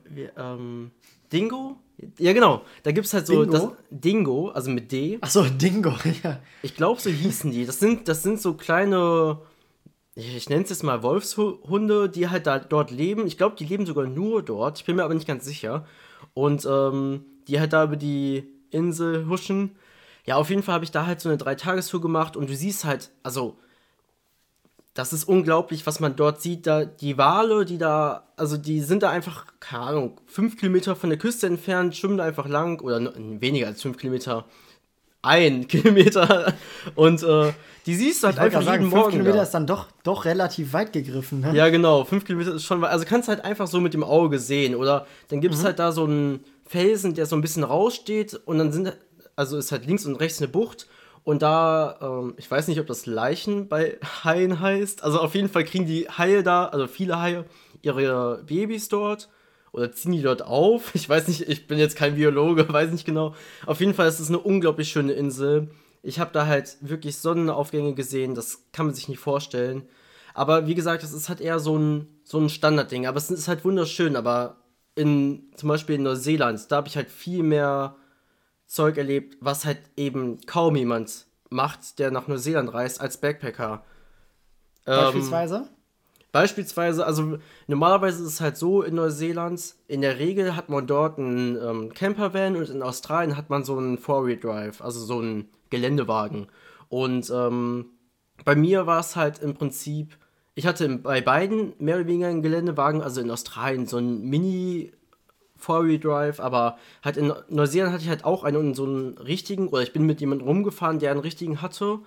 wie, 0.10 0.30
ähm, 0.38 0.92
Dingo? 1.34 1.78
Ja, 2.20 2.32
genau. 2.32 2.62
Da 2.84 2.92
gibt 2.92 3.08
es 3.08 3.14
halt 3.14 3.28
so 3.28 3.44
Dingo? 3.44 3.52
das 3.52 3.70
Dingo, 3.90 4.50
also 4.50 4.70
mit 4.70 4.92
D. 4.92 5.18
Achso, 5.20 5.44
Dingo, 5.44 5.94
ja. 6.24 6.40
Ich 6.62 6.76
glaube, 6.76 7.02
so 7.02 7.10
hießen 7.10 7.52
die. 7.52 7.66
Das 7.66 7.80
sind, 7.80 8.08
das 8.08 8.24
sind 8.24 8.40
so 8.40 8.54
kleine, 8.54 9.40
ich, 10.18 10.50
nenne 10.50 10.64
es 10.64 10.72
jetzt 10.72 10.84
mal 10.84 11.04
Wolfshunde, 11.04 12.10
die 12.10 12.28
halt 12.28 12.48
da 12.48 12.58
dort 12.58 12.90
leben. 12.90 13.28
Ich 13.28 13.38
glaube, 13.38 13.56
die 13.56 13.66
leben 13.66 13.86
sogar 13.86 14.08
nur 14.08 14.42
dort. 14.42 14.80
Ich 14.80 14.86
bin 14.86 14.96
mir 14.96 15.04
aber 15.04 15.14
nicht 15.14 15.28
ganz 15.28 15.46
sicher. 15.46 15.86
Und 16.34 16.66
ähm, 16.66 17.24
die 17.48 17.60
halt 17.60 17.72
da 17.74 17.84
über 17.84 17.98
die 17.98 18.48
Insel 18.72 19.28
huschen. 19.28 19.76
Ja, 20.26 20.36
auf 20.38 20.50
jeden 20.50 20.64
Fall 20.64 20.74
habe 20.74 20.86
ich 20.86 20.92
da 20.92 21.06
halt 21.06 21.22
so 21.22 21.30
eine 21.30 21.38
Dreitagestour 21.38 22.02
gemacht 22.02 22.36
und 22.36 22.50
du 22.50 22.56
siehst 22.56 22.84
halt, 22.84 23.12
also 23.22 23.58
das 24.96 25.14
ist 25.14 25.26
unglaublich, 25.26 25.86
was 25.86 26.00
man 26.00 26.16
dort 26.16 26.42
sieht. 26.42 26.66
Da 26.66 26.84
die 26.86 27.20
Wale, 27.20 27.64
die 27.66 27.78
da, 27.78 28.28
also 28.36 28.58
die 28.58 28.82
sind 28.82 29.04
da 29.04 29.12
einfach, 29.12 29.46
keine 29.60 29.84
Ahnung, 29.84 30.22
fünf 30.26 30.58
Kilometer 30.58 30.96
von 30.96 31.12
der 31.12 31.20
Küste 31.20 31.46
entfernt, 31.46 31.96
schwimmen 31.96 32.18
da 32.18 32.24
einfach 32.24 32.48
lang 32.48 32.82
oder 32.82 33.14
weniger 33.16 33.68
als 33.68 33.84
fünf 33.84 33.98
Kilometer, 33.98 34.46
ein 35.28 35.68
Kilometer 35.68 36.54
und 36.96 37.22
äh, 37.24 37.54
die 37.86 37.96
siehst 37.96 38.22
du 38.24 38.28
halt 38.28 38.36
Ich 38.38 38.42
einfach 38.42 38.62
sagen, 38.64 38.82
jeden 38.84 38.92
fünf 38.92 39.02
Morgen. 39.02 39.12
Kilometer 39.12 39.38
Da. 39.38 39.44
ist 39.44 39.52
dann 39.54 39.68
doch, 39.68 39.88
doch 40.04 40.26
relativ 40.26 40.74
weit 40.74 40.92
gegriffen. 40.94 41.40
Ne? 41.42 41.54
Ja, 41.56 41.70
genau, 41.70 42.04
fünf 42.04 42.26
Kilometer 42.26 42.56
ist 42.56 42.64
schon, 42.66 42.82
weit. 42.82 42.92
also 42.92 43.06
kannst 43.06 43.30
halt 43.30 43.46
einfach 43.46 43.68
so 43.68 43.80
mit 43.80 43.94
dem 43.94 44.04
Auge 44.04 44.40
sehen 44.40 44.76
oder 44.76 45.06
dann 45.30 45.40
gibt 45.42 45.56
es 45.56 45.64
halt 45.64 45.80
da 45.80 45.92
so 45.92 46.04
einen 46.04 46.44
Felsen, 46.66 47.14
der 47.14 47.26
so 47.26 47.36
ein 47.36 47.42
bisschen 47.42 47.64
raussteht 47.64 48.40
und 48.46 48.58
dann 48.58 48.72
sind, 48.72 48.96
also 49.36 49.58
ist 49.58 49.72
halt 49.72 49.86
links 49.86 50.06
und 50.06 50.16
rechts 50.16 50.40
eine 50.40 50.50
Bucht 50.50 50.88
und 51.24 51.42
da, 51.42 51.98
ähm, 52.02 52.34
ich 52.38 52.50
weiß 52.50 52.68
nicht, 52.68 52.80
ob 52.80 52.88
das 52.88 53.06
Leichen 53.06 53.68
bei 53.70 53.98
Haien 54.24 54.60
heißt, 54.60 55.04
also 55.04 55.20
auf 55.20 55.34
jeden 55.36 55.50
Fall 55.50 55.64
kriegen 55.64 55.86
die 55.86 56.08
Haie 56.10 56.44
da, 56.44 56.66
also 56.66 56.88
viele 56.88 57.20
Haie, 57.22 57.46
ihre 57.82 58.44
Babys 58.46 58.90
dort 58.90 59.30
oder 59.72 59.92
ziehen 59.92 60.12
die 60.14 60.22
dort 60.22 60.42
auf. 60.42 60.92
Ich 60.96 61.08
weiß 61.08 61.28
nicht, 61.28 61.42
ich 61.48 61.68
bin 61.68 61.78
jetzt 61.78 61.96
kein 61.96 62.16
Biologe, 62.16 62.68
weiß 62.74 62.92
nicht 62.92 63.06
genau. 63.06 63.36
Auf 63.66 63.80
jeden 63.80 63.94
Fall 63.94 64.08
ist 64.08 64.20
es 64.20 64.30
eine 64.30 64.40
unglaublich 64.40 64.90
schöne 64.90 65.14
Insel. 65.14 65.70
Ich 66.04 66.20
habe 66.20 66.32
da 66.32 66.46
halt 66.46 66.78
wirklich 66.82 67.18
Sonnenaufgänge 67.18 67.94
gesehen, 67.94 68.36
das 68.36 68.64
kann 68.72 68.86
man 68.86 68.96
sich 68.96 69.10
nicht 69.10 69.20
vorstellen. 69.20 69.84
Aber 70.34 70.68
wie 70.68 70.76
gesagt, 70.76 71.02
das 71.02 71.14
ist 71.14 71.30
halt 71.30 71.42
eher 71.42 71.60
so 71.60 71.78
ein, 71.78 72.08
so 72.24 72.40
ein 72.40 72.50
Standardding. 72.50 73.08
Aber 73.08 73.18
es 73.18 73.32
ist 73.32 73.48
halt 73.48 73.66
wunderschön. 73.66 74.16
Aber 74.16 74.58
in 74.94 75.52
zum 75.56 75.70
Beispiel 75.70 75.96
in 75.96 76.04
Neuseeland, 76.04 76.72
da 76.72 76.78
habe 76.78 76.88
ich 76.88 76.96
halt 76.96 77.10
viel 77.10 77.42
mehr 77.44 77.96
Zeug 78.68 78.98
erlebt, 78.98 79.38
was 79.40 79.66
halt 79.66 79.80
eben 79.96 80.40
kaum 80.46 80.76
jemand 80.76 81.26
macht, 81.50 82.00
der 82.00 82.12
nach 82.12 82.28
Neuseeland 82.28 82.74
reist, 82.74 83.02
als 83.02 83.18
Backpacker. 83.18 83.84
Ähm, 84.86 85.68
Beispielsweise. 86.38 87.04
Also 87.04 87.40
normalerweise 87.66 88.22
ist 88.22 88.30
es 88.30 88.42
halt 88.42 88.58
so 88.58 88.84
in 88.84 88.94
Neuseeland, 88.94 89.74
in 89.88 90.02
der 90.02 90.20
Regel 90.20 90.56
hat 90.56 90.70
man 90.70 90.86
dort 90.86 91.18
einen 91.18 91.58
ähm, 91.60 91.94
Campervan 91.96 92.56
und 92.56 92.70
in 92.70 92.84
Australien 92.84 93.36
hat 93.36 93.50
man 93.50 93.64
so 93.64 93.76
einen 93.76 93.98
Four-Wheel-Drive, 93.98 94.84
also 94.84 95.00
so 95.00 95.18
einen 95.18 95.50
Geländewagen. 95.72 96.46
Und 96.90 97.32
ähm, 97.34 97.88
bei 98.46 98.56
mir 98.56 98.86
war 98.86 99.00
es 99.00 99.16
halt 99.16 99.40
im 99.40 99.56
Prinzip, 99.56 100.16
ich 100.54 100.68
hatte 100.68 100.88
bei 101.00 101.22
beiden 101.22 101.74
mehr 101.80 101.96
oder 101.96 102.06
weniger 102.06 102.28
einen 102.28 102.44
Geländewagen, 102.44 103.02
also 103.02 103.20
in 103.20 103.32
Australien 103.32 103.88
so 103.88 103.98
ein 103.98 104.22
Mini 104.22 104.92
Four-Wheel-Drive, 105.56 106.40
aber 106.40 106.78
halt 107.04 107.18
in 107.18 107.34
Neuseeland 107.50 107.94
hatte 107.94 108.04
ich 108.04 108.10
halt 108.10 108.26
auch 108.26 108.44
einen, 108.44 108.76
so 108.76 108.84
einen 108.84 109.18
richtigen, 109.18 109.70
oder 109.70 109.82
ich 109.82 109.92
bin 109.92 110.06
mit 110.06 110.22
jemandem 110.22 110.48
rumgefahren, 110.48 111.00
der 111.00 111.10
einen 111.10 111.20
richtigen 111.20 111.64
hatte. 111.64 111.98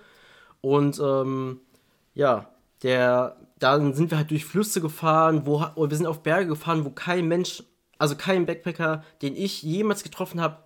Und 0.61 1.01
ähm, 1.03 1.59
ja, 2.13 2.49
der, 2.81 3.35
dann 3.61 3.93
sind 3.93 4.09
wir 4.11 4.17
halt 4.17 4.31
durch 4.31 4.43
Flüsse 4.45 4.81
gefahren, 4.81 5.45
wo 5.45 5.59
wir 5.61 5.95
sind 5.95 6.07
auf 6.07 6.23
Berge 6.23 6.47
gefahren, 6.47 6.83
wo 6.83 6.89
kein 6.89 7.27
Mensch, 7.27 7.63
also 7.97 8.15
kein 8.15 8.45
Backpacker, 8.45 9.03
den 9.21 9.35
ich 9.35 9.61
jemals 9.61 10.03
getroffen 10.03 10.41
habe, 10.41 10.57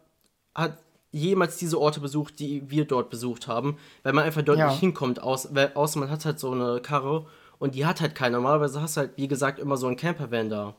hat 0.54 0.78
jemals 1.12 1.58
diese 1.58 1.80
Orte 1.80 2.00
besucht, 2.00 2.40
die 2.40 2.70
wir 2.70 2.86
dort 2.86 3.10
besucht 3.10 3.48
haben, 3.48 3.78
weil 4.04 4.14
man 4.14 4.24
einfach 4.24 4.42
dort 4.42 4.58
Ja. 4.60 4.70
nicht 4.70 4.80
hinkommt, 4.80 5.22
aus, 5.22 5.54
weil, 5.54 5.72
außer 5.74 6.00
man 6.00 6.10
hat 6.10 6.26
halt 6.26 6.40
so 6.40 6.52
eine 6.52 6.80
Karre 6.82 7.26
und 7.60 7.76
die 7.76 7.86
hat 7.86 8.00
halt 8.02 8.16
keiner. 8.16 8.38
Normalerweise 8.38 8.82
hast 8.82 8.96
du 8.98 9.02
halt, 9.02 9.12
wie 9.18 9.28
gesagt, 9.28 9.60
immer 9.60 9.78
so 9.78 9.88
einen 9.88 9.98
Campervan 9.98 10.50
da. 10.50 10.76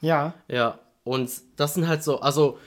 Ja. 0.00 0.34
Ja, 0.48 0.78
und 1.04 1.30
das 1.56 1.74
sind 1.74 1.88
halt 1.88 2.02
so, 2.02 2.20
also 2.20 2.58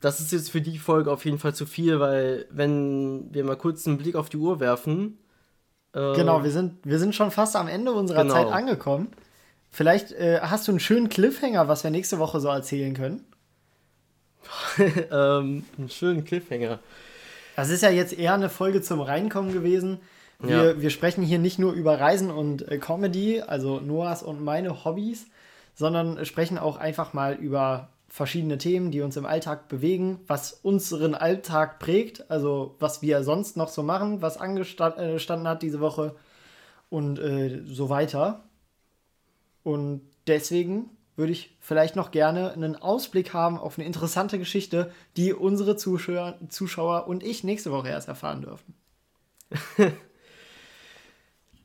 das 0.00 0.20
ist 0.20 0.32
jetzt 0.32 0.50
für 0.50 0.60
die 0.60 0.78
Folge 0.78 1.10
auf 1.12 1.24
jeden 1.24 1.38
Fall 1.38 1.54
zu 1.54 1.66
viel, 1.66 1.98
weil 2.00 2.46
wenn 2.50 3.32
wir 3.32 3.44
mal 3.44 3.56
kurz 3.56 3.86
einen 3.86 3.98
Blick 3.98 4.16
auf 4.16 4.28
die 4.28 4.36
Uhr 4.36 4.58
werfen. 4.60 5.18
Äh, 5.94 6.14
Genau, 6.14 6.42
wir 6.44 6.50
sind, 6.50 6.74
wir 6.84 6.98
sind 6.98 7.14
schon 7.14 7.30
fast 7.30 7.56
am 7.56 7.68
Ende 7.68 7.92
unserer 7.92 8.22
Genau. 8.22 8.34
Zeit 8.34 8.48
angekommen. 8.48 9.08
Vielleicht 9.70 10.12
äh, 10.12 10.40
hast 10.42 10.66
du 10.66 10.72
einen 10.72 10.80
schönen 10.80 11.08
Cliffhanger, 11.08 11.68
was 11.68 11.84
wir 11.84 11.90
nächste 11.90 12.18
Woche 12.18 12.40
so 12.40 12.48
erzählen 12.48 12.94
können. 12.94 13.24
ähm, 14.78 15.64
einen 15.76 15.88
schönen 15.90 16.24
Cliffhanger. 16.24 16.78
Das 17.56 17.70
ist 17.70 17.82
ja 17.82 17.90
jetzt 17.90 18.16
eher 18.16 18.34
eine 18.34 18.48
Folge 18.48 18.82
zum 18.82 19.00
Reinkommen 19.00 19.52
gewesen. 19.52 19.98
Wir, 20.38 20.72
Ja. 20.74 20.80
wir 20.80 20.90
sprechen 20.90 21.22
hier 21.24 21.38
nicht 21.40 21.58
nur 21.58 21.72
über 21.72 21.98
Reisen 22.00 22.30
und 22.30 22.66
äh, 22.70 22.78
Comedy, 22.78 23.40
also 23.42 23.80
Noahs 23.80 24.22
und 24.22 24.42
meine 24.42 24.84
Hobbys, 24.84 25.26
sondern 25.74 26.24
sprechen 26.24 26.58
auch 26.58 26.76
einfach 26.76 27.12
mal 27.12 27.34
über 27.34 27.88
verschiedene 28.08 28.58
Themen, 28.58 28.90
die 28.90 29.02
uns 29.02 29.16
im 29.16 29.26
Alltag 29.26 29.68
bewegen, 29.68 30.20
was 30.26 30.52
unseren 30.52 31.14
Alltag 31.14 31.78
prägt, 31.78 32.30
also 32.30 32.76
was 32.80 33.02
wir 33.02 33.22
sonst 33.22 33.56
noch 33.56 33.68
so 33.68 33.82
machen, 33.82 34.22
was 34.22 34.38
angestanden 34.38 35.46
hat 35.46 35.62
diese 35.62 35.80
Woche 35.80 36.16
und 36.88 37.18
äh, 37.18 37.62
so 37.66 37.90
weiter. 37.90 38.44
Und 39.62 40.00
deswegen 40.26 40.90
würde 41.16 41.32
ich 41.32 41.56
vielleicht 41.60 41.96
noch 41.96 42.10
gerne 42.10 42.52
einen 42.52 42.76
Ausblick 42.76 43.34
haben 43.34 43.58
auf 43.58 43.76
eine 43.76 43.86
interessante 43.86 44.38
Geschichte, 44.38 44.90
die 45.16 45.34
unsere 45.34 45.76
Zuschauer, 45.76 46.38
Zuschauer 46.48 47.08
und 47.08 47.22
ich 47.22 47.44
nächste 47.44 47.72
Woche 47.72 47.88
erst 47.88 48.08
erfahren 48.08 48.42
dürfen. 48.42 48.74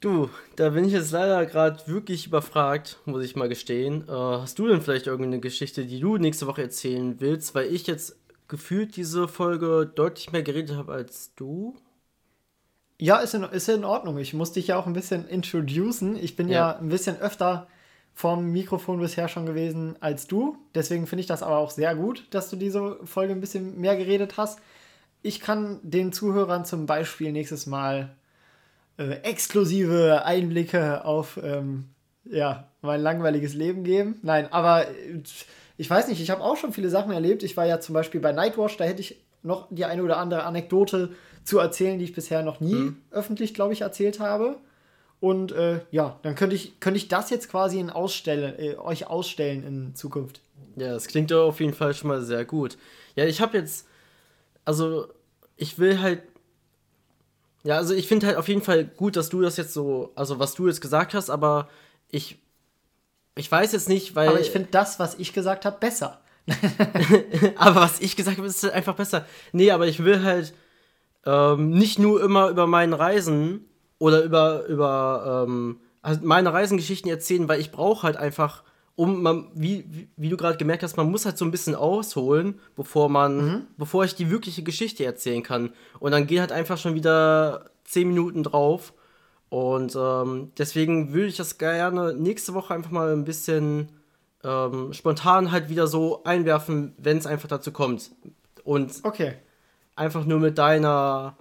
Du, 0.04 0.30
da 0.58 0.70
bin 0.72 0.84
ich 0.84 0.92
jetzt 0.92 1.12
leider 1.12 1.46
gerade 1.46 1.88
wirklich 1.88 2.28
überfragt, 2.28 3.00
muss 3.06 3.24
ich 3.24 3.38
mal 3.38 3.48
gestehen. 3.48 4.04
Äh, 4.10 4.12
hast 4.12 4.60
du 4.60 4.68
denn 4.68 4.82
vielleicht 4.82 5.08
irgendeine 5.08 5.40
Geschichte, 5.40 5.86
die 5.86 6.02
du 6.02 6.18
nächste 6.18 6.46
Woche 6.46 6.62
erzählen 6.62 7.22
willst? 7.22 7.56
Weil 7.56 7.74
ich 7.74 7.88
jetzt 7.88 8.18
gefühlt 8.50 8.98
diese 8.98 9.30
Folge 9.30 9.90
deutlich 9.96 10.34
mehr 10.34 10.44
geredet 10.44 10.76
habe 10.76 10.92
als 10.92 11.34
du. 11.36 11.78
Ja, 13.00 13.18
ist 13.20 13.34
in, 13.34 13.44
ist 13.44 13.70
in 13.70 13.86
Ordnung. 13.86 14.18
Ich 14.18 14.34
muss 14.34 14.52
dich 14.52 14.68
ja 14.68 14.78
auch 14.78 14.88
ein 14.88 14.94
bisschen 14.94 15.26
introducen. 15.28 16.18
Ich 16.18 16.36
bin 16.36 16.50
ja, 16.50 16.72
Ja. 16.72 16.78
ein 16.80 16.90
bisschen 16.90 17.18
öfter 17.22 17.68
vorm 18.14 18.52
Mikrofon 18.52 19.00
bisher 19.00 19.30
schon 19.30 19.46
gewesen 19.46 19.96
als 20.02 20.28
du. 20.28 20.58
Deswegen 20.76 21.08
finde 21.08 21.22
ich 21.22 21.28
das 21.28 21.44
aber 21.44 21.58
auch 21.58 21.72
sehr 21.72 21.96
gut, 21.96 22.26
dass 22.32 22.50
du 22.50 22.58
diese 22.58 23.00
Folge 23.06 23.34
ein 23.34 23.42
bisschen 23.42 23.80
mehr 23.80 23.96
geredet 23.96 24.36
hast. 24.38 24.60
Ich 25.22 25.40
kann 25.40 25.80
den 25.82 26.12
Zuhörern 26.12 26.66
zum 26.66 26.86
Beispiel 26.88 27.32
nächstes 27.32 27.66
Mal 27.68 28.16
äh, 28.98 29.22
exklusive 29.24 30.24
Einblicke 30.26 31.06
auf 31.06 31.40
ähm, 31.42 31.90
ja, 32.26 32.72
mein 32.82 33.02
langweiliges 33.02 33.54
Leben 33.54 33.84
geben. 33.84 34.20
Nein, 34.22 34.52
aber 34.52 34.88
äh, 34.88 35.22
ich 35.78 35.90
weiß 35.90 36.08
nicht, 36.08 36.22
ich 36.22 36.30
habe 36.30 36.44
auch 36.44 36.58
schon 36.58 36.74
viele 36.74 36.90
Sachen 36.90 37.12
erlebt. 37.12 37.44
Ich 37.44 37.58
war 37.58 37.66
ja 37.66 37.80
zum 37.80 37.94
Beispiel 37.94 38.22
bei 38.22 38.32
Nightwatch, 38.32 38.78
da 38.78 38.84
hätte 38.84 39.02
ich 39.02 39.24
noch 39.42 39.68
die 39.70 39.86
eine 39.86 40.04
oder 40.04 40.18
andere 40.18 40.44
Anekdote 40.44 41.10
zu 41.44 41.60
erzählen, 41.60 42.00
die 42.00 42.06
ich 42.06 42.14
bisher 42.14 42.44
noch 42.44 42.60
nie 42.60 42.94
öffentlich, 43.12 43.54
glaube 43.54 43.74
ich, 43.74 43.82
erzählt 43.82 44.20
habe. 44.20 44.58
Und 45.20 45.52
äh, 45.54 45.80
ja, 45.92 46.20
dann 46.22 46.36
könnte 46.36 46.56
ich, 46.56 46.80
könnte 46.80 46.98
ich 46.98 47.08
das 47.08 47.30
jetzt 47.30 47.50
quasi 47.50 47.80
in 47.80 47.90
ausstellen, 47.90 48.60
äh, 48.60 48.76
euch 48.76 49.08
ausstellen 49.08 49.64
in 49.64 49.96
Zukunft. 49.96 50.42
Ja, 50.76 50.90
das 50.90 51.08
klingt 51.08 51.32
doch 51.32 51.48
auf 51.48 51.60
jeden 51.60 51.74
Fall 51.74 51.94
schon 51.94 52.10
mal 52.10 52.22
sehr 52.22 52.46
gut. 52.46 52.78
Ja, 53.16 53.26
ich 53.26 53.42
habe 53.42 53.58
jetzt, 53.58 53.88
also 54.66 55.08
ich 55.56 55.80
will 55.80 56.02
halt, 56.02 56.24
ja, 57.64 57.78
also 57.78 57.94
ich 57.94 58.08
finde 58.08 58.28
halt 58.28 58.38
auf 58.38 58.48
jeden 58.48 58.62
Fall 58.62 58.84
gut, 58.86 59.16
dass 59.16 59.30
du 59.30 59.42
das 59.42 59.58
jetzt 59.58 59.74
so, 59.74 60.12
also 60.16 60.40
was 60.40 60.54
du 60.54 60.68
jetzt 60.68 60.82
gesagt 60.82 61.14
hast, 61.14 61.30
aber 61.30 61.70
ich, 62.10 62.38
ich 63.36 63.52
weiß 63.52 63.72
jetzt 63.72 63.90
nicht, 63.90 64.16
weil, 64.16 64.30
Aber 64.30 64.40
ich 64.40 64.52
finde 64.52 64.70
das, 64.72 65.00
was 65.00 65.16
ich 65.16 65.34
gesagt 65.34 65.66
habe, 65.66 65.78
besser. 65.80 66.22
aber 67.56 67.82
was 67.82 68.02
ich 68.02 68.16
gesagt 68.16 68.38
habe, 68.38 68.48
ist 68.48 68.64
halt 68.64 68.74
einfach 68.74 68.96
besser. 68.96 69.26
Nee, 69.54 69.72
aber 69.72 69.88
ich 69.88 70.04
will 70.04 70.24
halt 70.24 70.54
ähm, 71.26 71.72
nicht 71.72 72.00
nur 72.00 72.22
immer 72.22 72.50
über 72.50 72.68
meinen 72.68 72.94
Reisen 72.94 73.66
oder 73.98 74.24
über, 74.24 74.66
über 74.66 75.46
ähm, 75.48 75.80
also 76.02 76.20
meine 76.24 76.52
Reisengeschichten 76.52 77.10
erzählen, 77.10 77.48
weil 77.48 77.62
ich 77.62 77.72
brauche 77.72 78.04
halt 78.04 78.18
einfach, 78.18 78.64
um 78.96 79.24
man, 79.24 79.48
wie, 79.56 80.08
wie, 80.16 80.30
du 80.30 80.38
gerade 80.38 80.58
gemerkt 80.58 80.84
hast, 80.84 80.98
man 80.98 81.10
muss 81.10 81.26
halt 81.26 81.38
so 81.38 81.46
ein 81.46 81.52
bisschen 81.52 81.74
ausholen, 81.74 82.60
bevor 82.76 83.10
man, 83.10 83.68
bevor 83.78 84.06
ich 84.06 84.16
die 84.16 84.30
wirkliche 84.30 84.62
Geschichte 84.64 85.04
erzählen 85.04 85.42
kann. 85.42 85.74
Und 86.00 86.12
dann 86.12 86.28
gehen 86.28 86.40
halt 86.40 86.52
einfach 86.52 86.78
schon 86.78 86.94
wieder 86.94 87.72
zehn 87.84 88.08
Minuten 88.08 88.44
drauf. 88.44 88.94
Und 89.50 89.96
ähm, 89.96 90.52
deswegen 90.58 91.14
würde 91.14 91.28
ich 91.28 91.38
das 91.38 91.58
gerne 91.58 92.14
nächste 92.14 92.54
Woche 92.54 92.74
einfach 92.74 92.92
mal 92.92 93.14
ein 93.14 93.26
bisschen 93.26 93.90
ähm, 94.44 94.94
spontan 94.94 95.52
halt 95.52 95.70
wieder 95.70 95.88
so 95.88 96.24
einwerfen, 96.24 96.94
wenn 96.98 97.18
es 97.18 97.26
einfach 97.26 97.48
dazu 97.48 97.72
kommt. 97.72 98.12
Und 98.64 98.94
Okay. 99.04 99.36
einfach 99.96 100.26
nur 100.26 100.40
mit 100.40 100.58
deiner, 100.58 101.38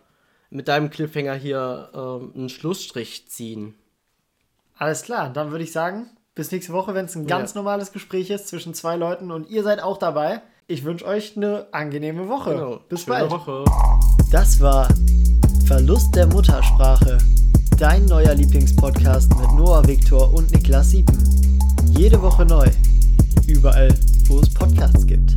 mit 0.51 0.69
deinem 0.69 0.91
Cliffhanger 0.91 1.35
hier 1.35 1.91
ähm, 1.95 2.33
einen 2.35 2.49
Schlussstrich 2.49 3.29
ziehen. 3.29 3.75
Alles 4.77 5.03
klar, 5.03 5.31
dann 5.31 5.51
würde 5.51 5.65
ich 5.65 5.73
sagen, 5.73 6.11
Bis 6.35 6.51
nächste 6.51 6.73
Woche, 6.73 6.95
wenn 6.95 7.05
es 7.05 7.15
ein 7.15 7.27
ganz 7.27 7.53
ja. 7.53 7.59
normales 7.59 7.93
Gespräch 7.93 8.31
ist 8.31 8.49
zwischen 8.49 8.73
zwei 8.73 8.97
Leuten 8.97 9.31
und 9.31 9.51
ihr 9.51 9.63
seid 9.63 9.83
auch 9.83 9.99
dabei. 9.99 10.41
Ich 10.67 10.83
wünsche 10.83 11.05
euch 11.05 11.37
eine 11.37 11.67
angenehme 11.73 12.27
Woche. 12.27 12.55
Genau. 12.55 12.81
Bis 12.89 13.03
Schöne 13.03 13.29
bald. 13.29 13.31
Woche. 13.31 13.65
Das 14.31 14.59
war 14.59 14.89
Verlust 15.67 16.15
der 16.15 16.27
Muttersprache. 16.27 17.19
Dein 17.77 18.07
neuer 18.07 18.35
Lieblingspodcast 18.35 19.29
mit 19.39 19.53
Noah 19.53 19.87
Viktor 19.87 20.33
und 20.33 20.51
Niklas 20.53 20.93
Siepen. 20.93 21.19
Jede 21.99 22.23
Woche 22.23 22.47
neu. 22.47 22.67
Überall, 23.47 23.95
wo 24.27 24.41
es 24.41 24.49
Podcasts 24.55 25.07
gibt. 25.07 25.37